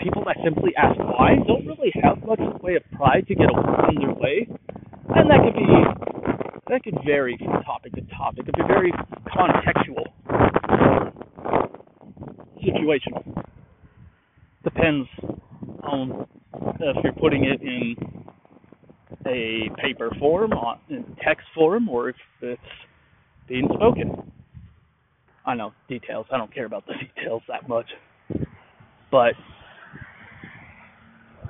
people 0.02 0.24
that 0.26 0.36
simply 0.44 0.72
ask 0.76 0.98
why 0.98 1.36
don't 1.46 1.66
really 1.66 1.92
have 2.02 2.24
much 2.24 2.38
in 2.38 2.50
the 2.50 2.58
way 2.62 2.76
of 2.76 2.82
pride 2.92 3.26
to 3.28 3.34
get 3.34 3.48
in 3.90 4.00
their 4.00 4.14
way, 4.14 4.48
and 5.14 5.30
that 5.30 5.40
could 5.44 5.54
be 5.54 6.14
that 6.68 6.82
could 6.82 6.98
vary 7.04 7.36
from 7.38 7.62
topic 7.62 7.92
to 7.92 8.00
topic. 8.16 8.46
It 8.48 8.54
could 8.54 8.66
be 8.66 8.68
very 8.68 8.92
contextual, 9.36 10.04
situational. 12.64 13.44
Depends 14.64 15.08
on 15.82 16.26
if 16.80 16.96
you're 17.04 17.12
putting 17.12 17.44
it 17.44 17.60
in 17.60 17.96
a 19.26 19.70
paper 19.80 20.10
form, 20.18 20.52
in 20.88 21.04
text 21.22 21.46
form, 21.54 21.88
or 21.88 22.10
if 22.10 22.16
it's 22.40 22.60
being 23.48 23.68
spoken. 23.74 24.32
I 25.46 25.54
know 25.54 25.72
details. 25.88 26.26
I 26.32 26.38
don't 26.38 26.52
care 26.52 26.64
about 26.64 26.86
the 26.86 26.94
details 27.14 27.42
that 27.48 27.68
much, 27.68 27.86
but 29.10 29.34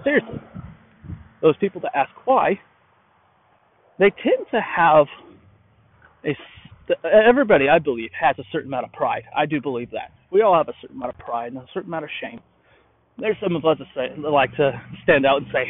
seriously, 0.05 0.41
those 1.43 1.57
people 1.59 1.81
that 1.83 1.97
ask 1.97 2.11
why, 2.27 2.61
they 3.99 4.11
tend 4.11 4.47
to 4.53 4.61
have 4.61 5.07
a. 6.25 6.37
Everybody, 7.05 7.69
I 7.69 7.79
believe, 7.79 8.11
has 8.19 8.37
a 8.39 8.45
certain 8.53 8.69
amount 8.69 8.85
of 8.85 8.93
pride. 8.93 9.25
I 9.35 9.47
do 9.47 9.61
believe 9.61 9.91
that. 9.93 10.13
We 10.31 10.43
all 10.43 10.55
have 10.55 10.69
a 10.69 10.75
certain 10.83 10.97
amount 10.97 11.15
of 11.15 11.19
pride 11.19 11.53
and 11.53 11.59
a 11.63 11.67
certain 11.73 11.89
amount 11.91 12.05
of 12.05 12.11
shame. 12.21 12.41
There's 13.19 13.37
some 13.43 13.57
of 13.57 13.65
us 13.65 13.79
that, 13.79 13.87
say, 13.95 14.23
that 14.23 14.31
like 14.31 14.55
to 14.57 14.73
stand 15.05 15.25
out 15.25 15.39
and 15.39 15.47
say, 15.53 15.67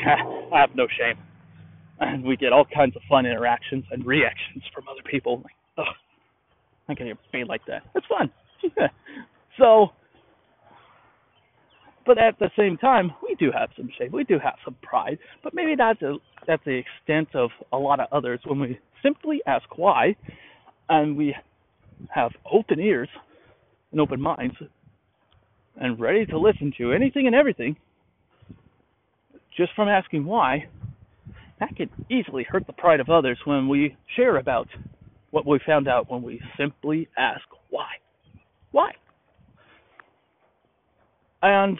"I 0.52 0.60
have 0.60 0.74
no 0.74 0.86
shame," 0.88 1.18
and 2.00 2.24
we 2.24 2.36
get 2.36 2.52
all 2.52 2.64
kinds 2.64 2.96
of 2.96 3.02
fun 3.08 3.26
interactions 3.26 3.84
and 3.90 4.04
reactions 4.04 4.64
from 4.74 4.84
other 4.88 5.02
people. 5.04 5.42
Like, 5.44 5.54
ugh, 5.78 5.94
I 6.88 6.94
can 6.94 7.12
be 7.32 7.44
like 7.44 7.62
that. 7.66 7.82
It's 7.94 8.06
fun. 8.06 8.30
so 9.58 9.92
but 12.06 12.18
at 12.18 12.38
the 12.38 12.50
same 12.56 12.76
time, 12.76 13.12
we 13.22 13.34
do 13.36 13.50
have 13.50 13.70
some 13.76 13.88
shame. 13.98 14.12
We 14.12 14.24
do 14.24 14.38
have 14.38 14.54
some 14.64 14.76
pride, 14.82 15.18
but 15.42 15.54
maybe 15.54 15.74
not 15.74 16.00
to, 16.00 16.18
at 16.48 16.60
the 16.64 16.82
extent 16.82 17.34
of 17.34 17.50
a 17.72 17.78
lot 17.78 18.00
of 18.00 18.08
others. 18.12 18.40
When 18.44 18.60
we 18.60 18.78
simply 19.02 19.40
ask 19.46 19.64
why, 19.76 20.16
and 20.88 21.16
we 21.16 21.34
have 22.10 22.32
open 22.50 22.80
ears 22.80 23.08
and 23.92 24.00
open 24.00 24.20
minds, 24.20 24.56
and 25.76 25.98
ready 25.98 26.26
to 26.26 26.38
listen 26.38 26.72
to 26.78 26.92
anything 26.92 27.26
and 27.26 27.34
everything, 27.34 27.76
just 29.56 29.72
from 29.74 29.88
asking 29.88 30.24
why, 30.24 30.68
that 31.60 31.74
can 31.76 31.88
easily 32.10 32.44
hurt 32.48 32.66
the 32.66 32.72
pride 32.72 33.00
of 33.00 33.08
others 33.08 33.38
when 33.44 33.68
we 33.68 33.96
share 34.16 34.36
about 34.36 34.68
what 35.30 35.46
we 35.46 35.58
found 35.64 35.88
out 35.88 36.10
when 36.10 36.22
we 36.22 36.40
simply 36.56 37.08
ask 37.16 37.42
why. 37.70 37.88
Why? 38.72 38.92
And 41.44 41.78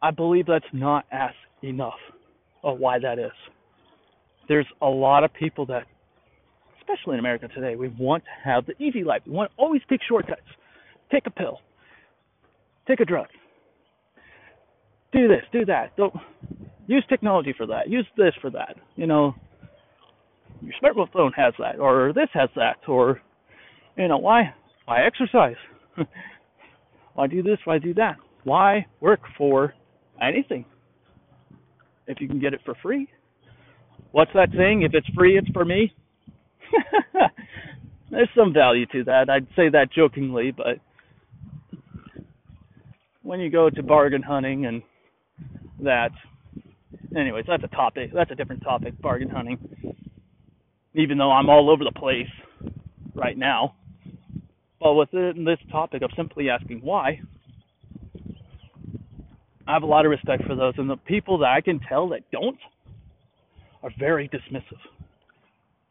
I 0.00 0.12
believe 0.12 0.46
that's 0.46 0.64
not 0.72 1.06
asked 1.10 1.34
enough 1.60 1.98
of 2.62 2.78
why 2.78 3.00
that 3.00 3.18
is. 3.18 3.32
There's 4.46 4.66
a 4.80 4.86
lot 4.86 5.24
of 5.24 5.34
people 5.34 5.66
that, 5.66 5.86
especially 6.78 7.14
in 7.14 7.18
America 7.18 7.48
today, 7.48 7.74
we 7.74 7.88
want 7.88 8.22
to 8.22 8.48
have 8.48 8.64
the 8.66 8.80
easy 8.80 9.02
life. 9.02 9.22
We 9.26 9.32
want 9.32 9.50
to 9.50 9.56
always 9.60 9.82
take 9.90 9.98
shortcuts. 10.08 10.42
Take 11.10 11.26
a 11.26 11.30
pill. 11.30 11.58
Take 12.86 13.00
a 13.00 13.04
drug. 13.04 13.26
Do 15.12 15.26
this, 15.26 15.42
do 15.52 15.64
that. 15.64 15.96
Don't 15.96 16.14
use 16.86 17.04
technology 17.08 17.54
for 17.56 17.66
that. 17.66 17.90
Use 17.90 18.06
this 18.16 18.34
for 18.40 18.50
that. 18.50 18.76
You 18.94 19.08
know, 19.08 19.34
your 20.60 20.74
smartphone 20.80 21.32
has 21.34 21.54
that, 21.58 21.80
or 21.80 22.12
this 22.14 22.28
has 22.34 22.50
that, 22.54 22.76
or 22.86 23.20
you 23.96 24.06
know, 24.06 24.18
why 24.18 24.54
why 24.84 25.04
exercise? 25.04 25.56
Why 27.14 27.26
do 27.26 27.42
this? 27.42 27.58
Why 27.64 27.78
do 27.78 27.94
that? 27.94 28.16
Why 28.44 28.86
work 29.00 29.20
for 29.36 29.74
anything 30.20 30.64
if 32.06 32.20
you 32.20 32.28
can 32.28 32.40
get 32.40 32.54
it 32.54 32.60
for 32.64 32.74
free? 32.82 33.08
What's 34.12 34.32
that 34.34 34.48
saying? 34.56 34.82
If 34.82 34.92
it's 34.94 35.06
free, 35.16 35.38
it's 35.38 35.48
for 35.50 35.64
me. 35.64 35.92
There's 38.10 38.28
some 38.36 38.52
value 38.52 38.86
to 38.92 39.04
that. 39.04 39.30
I'd 39.30 39.46
say 39.56 39.70
that 39.70 39.92
jokingly, 39.94 40.50
but 40.50 40.78
when 43.22 43.40
you 43.40 43.50
go 43.50 43.70
to 43.70 43.82
bargain 43.82 44.22
hunting 44.22 44.66
and 44.66 44.82
that, 45.80 46.10
anyways, 47.16 47.44
that's 47.48 47.64
a 47.64 47.68
topic. 47.68 48.10
That's 48.12 48.30
a 48.30 48.34
different 48.34 48.62
topic. 48.62 49.00
Bargain 49.00 49.30
hunting. 49.30 49.58
Even 50.94 51.16
though 51.16 51.30
I'm 51.32 51.48
all 51.48 51.70
over 51.70 51.84
the 51.84 51.98
place 51.98 52.28
right 53.14 53.36
now, 53.36 53.74
well, 54.82 54.96
within 54.96 55.44
this 55.44 55.58
topic 55.70 56.02
of 56.02 56.10
simply 56.16 56.50
asking 56.50 56.80
why, 56.82 57.20
I 59.66 59.72
have 59.72 59.84
a 59.84 59.86
lot 59.86 60.04
of 60.04 60.10
respect 60.10 60.44
for 60.44 60.56
those, 60.56 60.74
and 60.76 60.90
the 60.90 60.96
people 60.96 61.38
that 61.38 61.50
I 61.50 61.60
can 61.60 61.78
tell 61.88 62.08
that 62.08 62.28
don't 62.32 62.58
are 63.84 63.90
very 63.96 64.28
dismissive, 64.28 64.80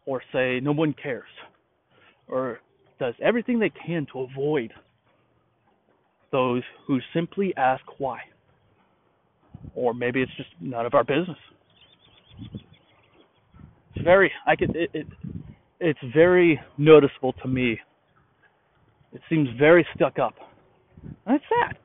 or 0.05 0.21
say 0.33 0.59
no 0.61 0.73
one 0.73 0.93
cares, 1.01 1.23
or 2.27 2.59
does 2.99 3.13
everything 3.23 3.59
they 3.59 3.71
can 3.85 4.05
to 4.11 4.21
avoid 4.21 4.73
those 6.33 6.63
who 6.85 6.99
simply 7.13 7.53
ask 7.55 7.83
why, 7.97 8.19
or 9.73 9.93
maybe 9.93 10.21
it's 10.21 10.35
just 10.35 10.49
none 10.59 10.85
of 10.85 10.93
our 10.93 11.05
business. 11.05 11.37
It's 13.95 14.03
very 14.03 14.31
I 14.45 14.55
could 14.57 14.75
it, 14.75 14.89
it 14.93 15.07
it's 15.79 15.99
very 16.13 16.59
noticeable 16.77 17.33
to 17.41 17.47
me 17.47 17.79
it 19.13 19.21
seems 19.29 19.49
very 19.57 19.85
stuck 19.95 20.19
up. 20.19 20.35
And 21.25 21.35
it's 21.35 21.45
sad. 21.49 21.77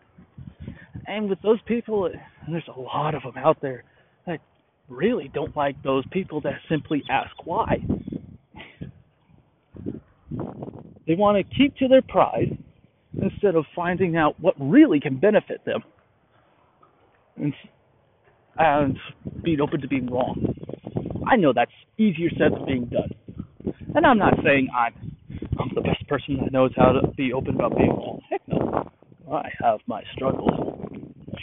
And 1.06 1.28
with 1.28 1.40
those 1.42 1.60
people, 1.66 2.06
and 2.06 2.54
there's 2.54 2.68
a 2.74 2.80
lot 2.80 3.14
of 3.14 3.22
them 3.22 3.34
out 3.36 3.58
there 3.60 3.84
that 4.26 4.40
really 4.88 5.30
don't 5.32 5.56
like 5.56 5.80
those 5.82 6.04
people 6.10 6.40
that 6.42 6.54
simply 6.68 7.02
ask 7.10 7.30
why. 7.44 7.78
They 11.06 11.14
want 11.14 11.38
to 11.38 11.56
keep 11.56 11.76
to 11.76 11.88
their 11.88 12.02
pride 12.02 12.58
instead 13.20 13.54
of 13.54 13.64
finding 13.74 14.16
out 14.16 14.38
what 14.40 14.54
really 14.58 15.00
can 15.00 15.18
benefit 15.18 15.64
them 15.64 15.82
and, 17.36 17.54
and 18.58 18.98
being 19.42 19.60
open 19.60 19.80
to 19.80 19.88
being 19.88 20.06
wrong. 20.10 20.54
I 21.26 21.36
know 21.36 21.52
that's 21.52 21.70
easier 21.98 22.28
said 22.30 22.52
than 22.52 22.66
being 22.66 22.84
done. 22.86 23.10
And 23.94 24.04
I'm 24.04 24.18
not 24.18 24.34
saying 24.44 24.68
I'm 24.76 25.16
I'm 25.58 25.70
the 25.74 25.80
best 25.80 25.95
person 26.08 26.38
that 26.42 26.52
knows 26.52 26.72
how 26.76 26.92
to 26.92 27.08
be 27.16 27.32
open 27.32 27.54
about 27.54 27.76
being 27.76 27.90
wrong. 27.90 28.20
Heck 28.30 28.42
no. 28.48 28.90
I 29.30 29.48
have 29.62 29.80
my 29.86 30.02
struggles. 30.14 30.50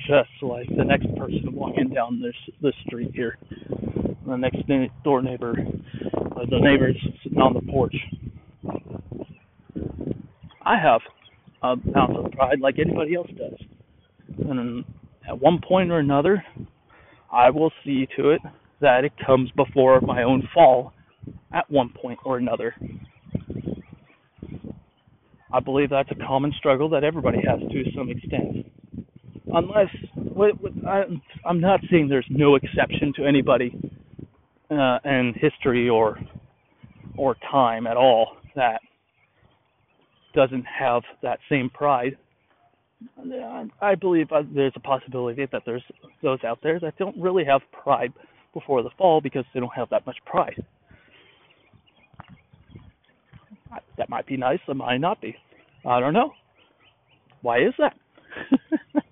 Just 0.07 0.29
like 0.41 0.67
the 0.75 0.83
next 0.83 1.07
person 1.17 1.53
walking 1.53 1.89
down 1.89 2.21
this 2.21 2.35
this 2.61 2.73
street 2.85 3.11
here. 3.13 3.37
The 4.25 4.37
next 4.37 4.57
door 5.03 5.21
neighbor, 5.21 5.55
the 6.49 6.59
neighbors 6.59 6.97
sitting 7.23 7.39
on 7.39 7.53
the 7.53 7.61
porch. 7.71 7.95
I 10.65 10.77
have 10.77 11.01
a 11.61 11.75
ounce 11.97 12.17
of 12.17 12.31
pride 12.31 12.59
like 12.61 12.79
anybody 12.79 13.15
else 13.15 13.29
does. 13.37 13.59
And 14.47 14.83
at 15.27 15.39
one 15.39 15.59
point 15.65 15.91
or 15.91 15.99
another, 15.99 16.43
I 17.31 17.49
will 17.49 17.71
see 17.85 18.07
to 18.17 18.31
it 18.31 18.41
that 18.81 19.03
it 19.05 19.13
comes 19.25 19.49
before 19.51 20.01
my 20.01 20.23
own 20.23 20.47
fall 20.53 20.93
at 21.53 21.69
one 21.69 21.89
point 21.89 22.19
or 22.25 22.37
another. 22.37 22.75
I 25.53 25.59
believe 25.59 25.91
that's 25.91 26.09
a 26.11 26.27
common 26.27 26.51
struggle 26.57 26.89
that 26.89 27.03
everybody 27.03 27.37
has 27.47 27.59
to 27.59 27.83
some 27.95 28.09
extent. 28.09 28.65
Unless 29.53 29.89
I'm 31.45 31.61
not 31.61 31.79
saying 31.91 32.09
there's 32.09 32.25
no 32.29 32.55
exception 32.55 33.13
to 33.17 33.25
anybody 33.25 33.71
uh, 34.71 34.97
in 35.05 35.33
history 35.39 35.87
or 35.89 36.19
or 37.15 37.35
time 37.51 37.85
at 37.85 37.95
all 37.95 38.37
that 38.55 38.81
doesn't 40.33 40.65
have 40.65 41.03
that 41.21 41.37
same 41.49 41.69
pride. 41.69 42.17
I 43.81 43.95
believe 43.95 44.31
uh, 44.31 44.41
there's 44.55 44.73
a 44.75 44.79
possibility 44.79 45.45
that 45.51 45.61
there's 45.65 45.83
those 46.23 46.39
out 46.43 46.59
there 46.63 46.79
that 46.79 46.97
don't 46.97 47.15
really 47.17 47.45
have 47.45 47.61
pride 47.71 48.11
before 48.53 48.81
the 48.81 48.89
fall 48.97 49.21
because 49.21 49.45
they 49.53 49.59
don't 49.59 49.73
have 49.75 49.89
that 49.89 50.05
much 50.07 50.17
pride. 50.25 50.63
That 53.97 54.09
might 54.09 54.27
be 54.27 54.37
nice, 54.37 54.59
it 54.67 54.75
might 54.75 54.97
not 54.97 55.21
be. 55.21 55.35
I 55.85 55.99
don't 55.99 56.13
know. 56.13 56.31
Why 57.41 57.59
is 57.59 57.73
that? 57.77 57.95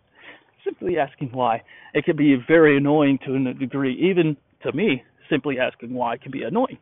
simply 0.63 0.97
asking 0.97 1.29
why. 1.33 1.61
It 1.93 2.05
can 2.05 2.15
be 2.15 2.35
very 2.47 2.77
annoying 2.77 3.19
to 3.25 3.35
a 3.35 3.53
degree. 3.53 3.93
Even 4.09 4.37
to 4.63 4.71
me, 4.73 5.03
simply 5.29 5.59
asking 5.59 5.93
why 5.93 6.17
can 6.17 6.31
be 6.31 6.43
annoying 6.43 6.77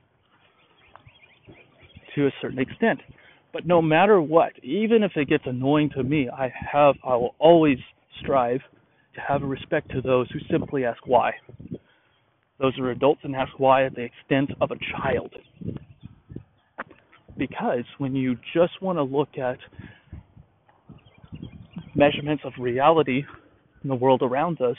to 2.15 2.27
a 2.27 2.31
certain 2.41 2.59
extent. 2.59 2.99
But 3.51 3.65
no 3.65 3.81
matter 3.81 4.21
what, 4.21 4.53
even 4.63 5.03
if 5.03 5.11
it 5.15 5.27
gets 5.27 5.43
annoying 5.45 5.89
to 5.95 6.03
me, 6.03 6.29
I 6.29 6.51
have 6.71 6.95
I 7.03 7.15
will 7.15 7.35
always 7.39 7.77
strive 8.21 8.61
to 9.15 9.21
have 9.21 9.41
respect 9.41 9.89
to 9.91 10.01
those 10.01 10.29
who 10.31 10.39
simply 10.51 10.85
ask 10.85 11.05
why. 11.07 11.33
Those 12.59 12.77
are 12.77 12.91
adults 12.91 13.21
and 13.23 13.35
ask 13.35 13.57
why 13.57 13.85
at 13.85 13.95
the 13.95 14.03
extent 14.03 14.51
of 14.61 14.71
a 14.71 14.75
child. 14.91 15.33
Because 17.39 17.85
when 17.97 18.15
you 18.15 18.35
just 18.53 18.81
want 18.81 18.97
to 18.97 19.03
look 19.03 19.29
at 19.37 19.57
measurements 21.95 22.43
of 22.45 22.51
reality 22.59 23.23
in 23.81 23.89
the 23.89 23.95
world 23.95 24.21
around 24.21 24.61
us 24.61 24.75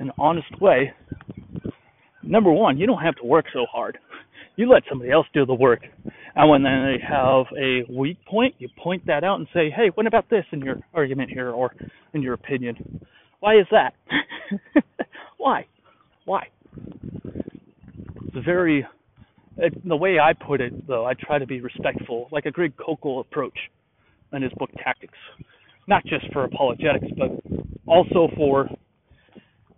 in 0.00 0.08
an 0.08 0.12
honest 0.18 0.60
way, 0.60 0.92
number 2.22 2.50
one, 2.50 2.78
you 2.78 2.86
don't 2.86 3.02
have 3.02 3.14
to 3.16 3.24
work 3.24 3.44
so 3.52 3.66
hard. 3.70 3.98
You 4.56 4.70
let 4.70 4.82
somebody 4.88 5.10
else 5.10 5.26
do 5.34 5.44
the 5.44 5.54
work. 5.54 5.80
And 6.34 6.48
when 6.48 6.62
they 6.62 6.96
have 7.06 7.44
a 7.60 7.82
weak 7.92 8.18
point, 8.26 8.54
you 8.58 8.68
point 8.82 9.06
that 9.06 9.22
out 9.22 9.38
and 9.38 9.46
say, 9.52 9.70
hey, 9.70 9.90
what 9.94 10.06
about 10.06 10.30
this 10.30 10.44
in 10.50 10.60
your 10.60 10.76
argument 10.94 11.30
here 11.30 11.50
or 11.50 11.74
in 12.14 12.22
your 12.22 12.34
opinion? 12.34 13.04
Why 13.40 13.58
is 13.58 13.66
that? 13.70 13.92
Why? 15.36 15.66
Why? 16.24 16.48
It's 18.34 18.44
very, 18.44 18.86
it, 19.58 19.88
the 19.88 19.96
way 19.96 20.18
I 20.18 20.32
put 20.32 20.60
it, 20.60 20.86
though, 20.86 21.04
I 21.06 21.14
try 21.14 21.38
to 21.38 21.46
be 21.46 21.60
respectful, 21.60 22.28
like 22.30 22.46
a 22.46 22.50
Greg 22.50 22.74
Koukl 22.76 23.20
approach 23.20 23.56
in 24.32 24.42
his 24.42 24.52
book 24.58 24.70
Tactics. 24.82 25.18
Not 25.86 26.04
just 26.04 26.30
for 26.32 26.44
apologetics, 26.44 27.06
but 27.16 27.30
also 27.86 28.28
for 28.36 28.68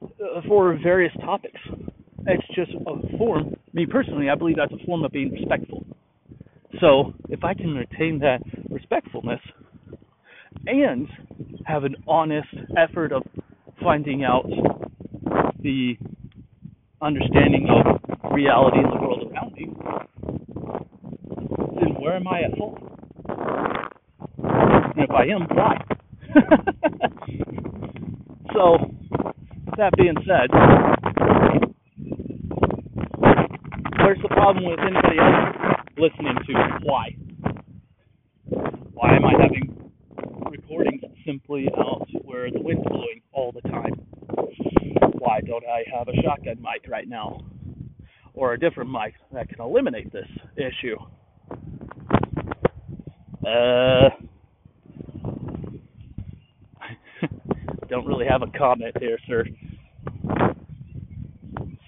uh, 0.03 0.41
for 0.49 0.77
various 0.83 1.13
topics. 1.21 1.61
It's 2.27 2.47
just 2.55 2.73
a 2.73 3.17
form. 3.17 3.55
Me 3.73 3.87
personally, 3.87 4.29
I 4.29 4.35
believe 4.35 4.57
that's 4.57 4.73
a 4.73 4.85
form 4.85 5.05
of 5.05 5.13
being 5.13 5.31
respectful. 5.33 5.85
So 6.81 7.13
if 7.29 7.45
I 7.45 7.55
can 7.55 7.75
retain 7.75 8.19
that 8.21 8.41
respectfulness 8.69 9.41
and 10.67 11.09
have 11.65 11.85
an 11.85 11.97
honest 12.07 12.49
effort 12.77 13.13
of 13.13 13.23
finding 13.83 14.25
out 14.25 14.47
the 15.63 15.97
understanding 17.03 17.67
of 17.71 18.33
reality 18.33 18.79
in 18.79 18.91
the 18.91 18.97
world 19.01 19.31
around 19.33 19.53
me, 19.55 19.69
then 21.81 21.95
where 22.01 22.17
am 22.17 22.29
I 22.29 22.43
at 22.43 22.57
fault? 22.59 22.79
And 24.39 25.05
if 25.05 25.11
I 25.11 25.25
am, 25.27 25.43
why? 25.57 25.77
so, 28.55 28.79
that 29.77 29.93
being 29.97 30.15
said, 30.27 30.51
where's 34.03 34.19
the 34.23 34.29
problem 34.29 34.65
with 34.67 34.81
anybody 34.81 35.19
else 35.19 35.57
listening 35.97 36.37
to 36.47 36.79
why? 36.83 37.15
Why 38.93 39.17
am 39.17 39.25
I 39.25 39.33
having 39.41 39.91
recordings 40.51 41.03
simply 41.27 41.69
out 41.79 42.07
where 42.25 42.51
the 42.51 42.61
wind's 42.61 42.85
blowing 42.87 43.21
all 43.33 43.53
the 43.53 43.63
time? 43.69 43.95
Why 45.21 45.43
don't 45.43 45.65
I 45.67 45.85
have 45.95 46.09
a 46.09 46.15
shotgun 46.23 46.63
mic 46.63 46.89
right 46.89 47.07
now? 47.07 47.43
Or 48.33 48.55
a 48.55 48.59
different 48.59 48.91
mic 48.91 49.13
that 49.35 49.51
can 49.51 49.61
eliminate 49.61 50.11
this 50.11 50.27
issue? 50.57 50.97
Uh, 53.47 54.09
don't 57.91 58.07
really 58.07 58.25
have 58.27 58.41
a 58.41 58.47
comment 58.59 58.97
here, 58.99 59.19
sir. 59.29 59.45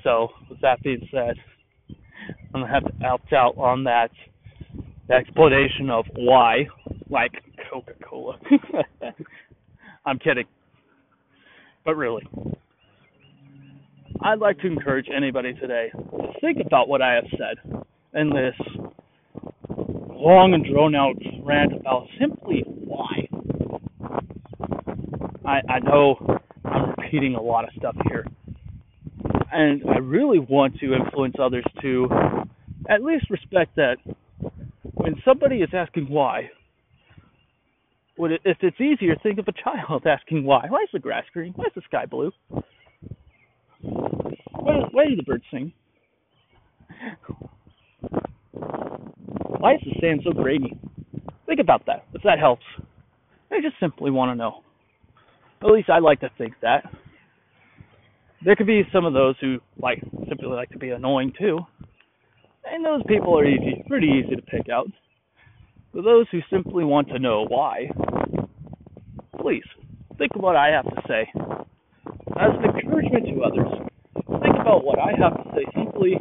So, 0.05 0.29
with 0.51 0.61
that 0.61 0.83
being 0.83 1.09
said, 1.11 1.37
I'm 2.55 2.61
gonna 2.61 2.69
have 2.71 2.85
to 2.85 3.07
opt 3.07 3.33
out 3.33 3.57
on 3.57 3.85
that 3.85 4.11
explanation 5.11 5.89
of 5.89 6.05
why, 6.17 6.67
like 7.09 7.33
Coca-Cola. 7.71 8.39
I'm 10.05 10.19
kidding, 10.19 10.45
but 11.87 11.97
really, 11.97 12.25
I'd 14.25 14.39
like 14.39 14.59
to 14.61 14.69
encourage 14.69 15.07
anybody 15.15 15.53
today 15.55 15.91
to 15.93 16.33
think 16.41 16.59
about 16.65 16.89
what 16.89 17.03
I 17.03 17.15
have 17.15 17.25
said 17.31 17.85
in 18.15 18.31
this 18.31 18.55
long 19.69 20.55
and 20.55 20.65
drawn 20.65 20.95
out 20.95 21.15
rant 21.43 21.73
about 21.73 22.07
simply 22.21 22.63
why. 22.67 23.29
I, 25.45 25.61
I 25.69 25.79
know 25.81 26.39
I'm 26.65 26.91
repeating 26.91 27.35
a 27.35 27.43
lot 27.43 27.65
of 27.65 27.71
stuff 27.77 27.97
here. 28.09 28.25
And 29.51 29.83
I 29.91 29.99
really 29.99 30.39
want 30.39 30.79
to 30.79 30.95
influence 30.95 31.35
others 31.43 31.65
to 31.83 32.09
at 32.89 33.03
least 33.03 33.29
respect 33.29 33.75
that 33.75 33.97
when 34.95 35.17
somebody 35.25 35.57
is 35.57 35.71
asking 35.75 36.09
why, 36.09 36.49
if 38.19 38.59
it's 38.61 38.81
easier, 38.81 39.17
think 39.21 39.41
of 39.41 39.49
a 39.49 39.53
child 39.53 40.05
asking 40.07 40.45
why. 40.45 40.67
Why 40.69 40.83
is 40.83 40.91
the 40.93 41.01
grass 41.01 41.25
green? 41.33 41.55
Why 41.57 41.65
is 41.67 41.73
the 41.75 41.83
sky 41.89 42.07
blue? 42.07 42.31
Why, 43.83 44.81
why 44.93 45.07
do 45.07 45.17
the 45.17 45.23
birds 45.23 45.45
sing? 45.51 45.73
Why 48.53 49.75
is 49.75 49.81
the 49.85 50.01
sand 50.01 50.23
so 50.25 50.33
grainy? 50.33 50.79
Think 51.47 51.61
about 51.61 51.87
that, 51.87 52.05
if 52.15 52.23
that 52.23 52.39
helps. 52.39 52.65
I 53.51 53.61
just 53.61 53.77
simply 53.81 54.11
want 54.11 54.31
to 54.31 54.35
know. 54.35 54.63
At 55.63 55.71
least 55.71 55.91
I 55.91 55.99
like 55.99 56.21
to 56.21 56.31
think 56.39 56.55
that. 56.63 56.85
There 58.45 58.57
could 58.57 58.67
be 58.67 58.83
some 58.93 59.05
of 59.05 59.13
those 59.13 59.37
who 59.41 59.59
like 59.81 60.03
simply 60.29 60.49
like 60.49 60.71
to 60.71 60.79
be 60.79 60.91
annoying 60.91 61.33
too. 61.39 61.61
And 62.65 62.85
those 62.85 63.03
people 63.07 63.39
are 63.39 63.45
easy, 63.45 63.85
pretty 63.87 64.09
easy 64.09 64.35
to 64.35 64.43
pick 64.43 64.69
out. 64.69 64.89
But 65.93 66.05
those 66.05 66.27
who 66.33 66.41
simply 66.51 66.85
want 66.85 67.09
to 67.09 67.19
know 67.19 67.45
why, 67.47 67.91
please 69.41 69.65
think 70.19 70.35
of 70.35 70.43
what 70.43 70.57
I 70.57 70.69
have 70.69 70.85
to 70.87 71.03
say 71.07 71.29
as 72.39 72.51
an 72.59 72.65
encouragement 72.65 73.27
to 73.27 73.43
others. 73.43 73.73
Think 74.43 74.57
about 74.61 74.85
what 74.85 74.99
I 74.99 75.13
have 75.19 75.37
to 75.37 75.51
say 75.55 75.65
simply 75.75 76.17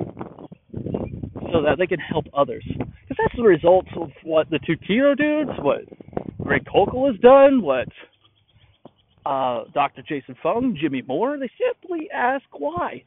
so 1.52 1.62
that 1.62 1.76
they 1.78 1.88
can 1.88 2.00
help 2.00 2.26
others. 2.34 2.64
Because 2.68 3.18
that's 3.18 3.36
the 3.36 3.44
results 3.44 3.90
of 4.00 4.10
what 4.24 4.50
the 4.50 4.60
two 4.66 4.76
Keto 4.78 5.16
dudes, 5.18 5.52
what 5.60 5.82
Greg 6.44 6.66
Koukl 6.66 7.12
has 7.12 7.20
done, 7.20 7.62
what 7.62 7.88
uh, 9.26 9.66
Dr. 9.74 10.02
Jason 10.08 10.36
Fung, 10.42 10.78
Jimmy 10.80 11.02
Moore, 11.02 11.38
they 11.38 11.50
simply 11.60 12.10
ask 12.14 12.46
why. 12.58 13.04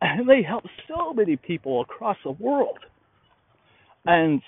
And 0.00 0.28
they 0.28 0.42
help 0.42 0.64
so 0.88 1.12
many 1.12 1.36
people 1.36 1.80
across 1.80 2.16
the 2.24 2.32
world. 2.32 2.78
And 4.04 4.42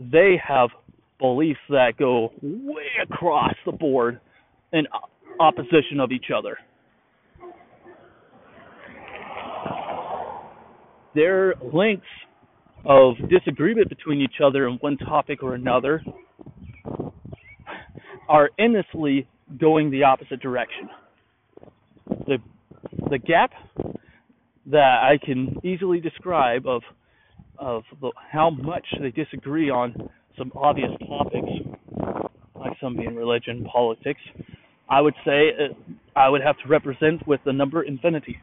they 0.00 0.40
have 0.46 0.70
beliefs 1.20 1.60
that 1.68 1.96
go 1.98 2.32
way 2.42 2.88
across 3.02 3.54
the 3.64 3.72
board 3.72 4.20
in 4.72 4.86
opposition 5.40 6.00
of 6.00 6.12
each 6.12 6.26
other. 6.36 6.58
Their 11.14 11.54
lengths 11.72 12.06
of 12.84 13.14
disagreement 13.30 13.88
between 13.88 14.20
each 14.20 14.40
other 14.44 14.66
in 14.68 14.74
one 14.74 14.98
topic 14.98 15.42
or 15.42 15.54
another 15.54 16.02
are 18.28 18.50
endlessly 18.58 19.28
going 19.58 19.90
the 19.90 20.02
opposite 20.02 20.40
direction. 20.40 20.88
The 22.26 22.38
the 23.10 23.18
gap 23.18 23.52
that 24.66 25.00
I 25.02 25.18
can 25.24 25.56
easily 25.62 26.00
describe 26.00 26.66
of 26.66 26.82
of 27.58 27.82
the, 28.00 28.10
how 28.30 28.50
much 28.50 28.84
they 29.00 29.10
disagree 29.10 29.70
on 29.70 29.94
some 30.36 30.50
obvious 30.56 30.90
topics, 31.06 31.46
like 32.56 32.72
some 32.80 32.96
being 32.96 33.14
religion, 33.14 33.64
politics, 33.70 34.20
I 34.94 35.00
would 35.00 35.14
say 35.24 35.50
uh, 35.58 35.74
I 36.14 36.28
would 36.28 36.40
have 36.42 36.56
to 36.58 36.68
represent 36.68 37.26
with 37.26 37.40
the 37.44 37.52
number 37.52 37.82
infinity. 37.82 38.38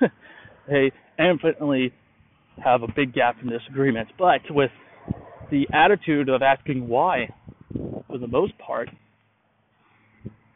they 0.68 0.92
infinitely 1.18 1.94
have 2.62 2.82
a 2.82 2.88
big 2.94 3.14
gap 3.14 3.36
in 3.40 3.48
disagreement, 3.48 4.08
but 4.18 4.42
with 4.50 4.70
the 5.50 5.66
attitude 5.72 6.28
of 6.28 6.42
asking 6.42 6.86
why, 6.88 7.30
for 8.06 8.18
the 8.18 8.26
most 8.26 8.52
part, 8.58 8.90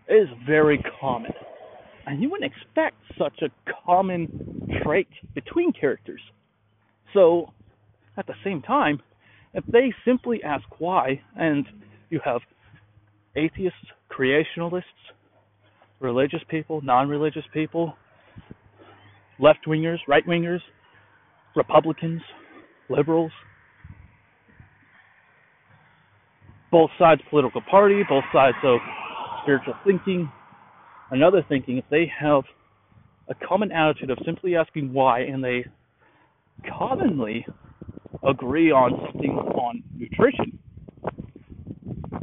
is 0.07 0.29
very 0.47 0.85
common. 1.01 1.33
And 2.07 2.21
you 2.21 2.29
wouldn't 2.29 2.53
expect 2.53 2.97
such 3.17 3.41
a 3.41 3.49
common 3.87 4.69
trait 4.83 5.09
between 5.35 5.73
characters. 5.73 6.21
So, 7.15 7.55
at 8.19 8.27
the 8.27 8.35
same 8.45 8.61
time, 8.61 9.01
if 9.55 9.65
they 9.65 9.95
simply 10.05 10.43
ask 10.45 10.65
why, 10.79 11.23
and 11.37 11.65
you 12.11 12.21
have 12.23 12.43
atheists, 13.35 13.79
creationalists, 14.11 14.83
religious 16.03 16.43
people, 16.49 16.81
non 16.83 17.09
religious 17.09 17.45
people, 17.53 17.95
left 19.39 19.61
wingers, 19.67 19.99
right 20.09 20.27
wingers, 20.27 20.61
Republicans, 21.57 22.23
liberals, 22.89 23.33
both 26.71 26.91
sides 26.99 27.21
political 27.31 27.63
party, 27.71 28.03
both 28.09 28.25
sides 28.33 28.57
of 28.65 28.79
spiritual 29.43 29.75
thinking, 29.85 30.31
another 31.11 31.45
thinking 31.49 31.79
if 31.79 31.85
they 31.91 32.11
have 32.19 32.43
a 33.29 33.35
common 33.47 33.71
attitude 33.73 34.11
of 34.11 34.19
simply 34.25 34.57
asking 34.57 34.93
why 34.93 35.21
and 35.21 35.43
they 35.45 35.65
commonly 36.79 37.47
agree 38.27 38.71
on 38.71 38.93
something 39.07 39.31
on 39.31 39.83
nutrition, 39.97 40.59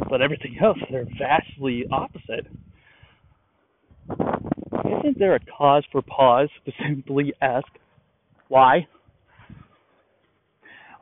but 0.09 0.21
everything 0.21 0.57
else 0.61 0.77
they're 0.91 1.05
vastly 1.19 1.85
opposite. 1.91 2.47
Isn't 4.09 5.17
there 5.17 5.35
a 5.35 5.39
cause 5.39 5.83
for 5.91 6.01
pause 6.01 6.49
to 6.65 6.71
simply 6.87 7.33
ask 7.41 7.67
why? 8.47 8.87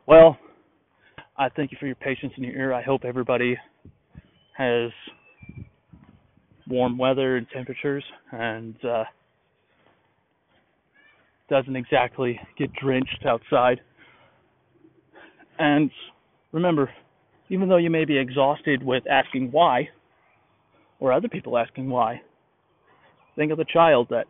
Well, 0.06 0.38
I 1.38 1.50
thank 1.50 1.72
you 1.72 1.78
for 1.80 1.86
your 1.86 1.96
patience 1.96 2.34
and 2.36 2.46
your 2.46 2.56
ear. 2.56 2.74
I 2.74 2.82
hope 2.82 3.02
everybody 3.04 3.58
has 4.58 4.92
warm 6.68 6.98
weather 6.98 7.38
and 7.38 7.48
temperatures 7.54 8.04
and 8.32 8.76
uh, 8.84 9.04
doesn't 11.50 11.76
exactly 11.76 12.40
get 12.58 12.74
drenched 12.74 13.26
outside. 13.26 13.80
And 15.60 15.90
remember, 16.52 16.90
even 17.50 17.70
though 17.70 17.78
you 17.78 17.90
may 17.90 18.06
be 18.06 18.18
exhausted 18.18 18.84
with 18.84 19.04
asking 19.10 19.52
why, 19.52 19.90
or 21.00 21.14
other 21.14 21.28
people 21.28 21.58
asking 21.58 21.90
why, 21.90 22.22
think 23.38 23.52
of 23.52 23.58
the 23.58 23.66
child 23.66 24.08
that 24.10 24.26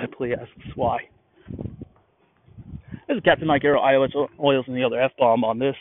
simply 0.00 0.32
asks 0.32 0.76
why. 0.76 1.00
This 3.08 3.16
is 3.16 3.22
Captain 3.24 3.46
Mike 3.46 3.64
Arrow, 3.64 3.80
iOS 3.82 4.28
Oils, 4.40 4.64
and 4.68 4.76
the 4.76 4.84
other 4.84 5.00
F 5.00 5.10
bomb 5.18 5.44
on 5.44 5.58
this 5.58 5.74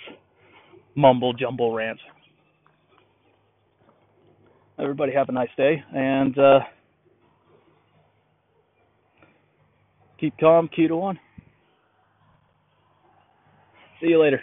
mumble 0.95 1.31
jumble 1.31 1.73
rant. 1.73 1.99
Everybody 4.79 5.13
have 5.13 5.29
a 5.29 5.31
nice 5.31 5.49
day 5.55 5.81
and 5.93 6.37
uh, 6.37 6.59
keep 10.19 10.37
calm, 10.39 10.67
keto 10.75 11.03
on. 11.03 11.19
See 14.01 14.07
you 14.07 14.19
later. 14.19 14.41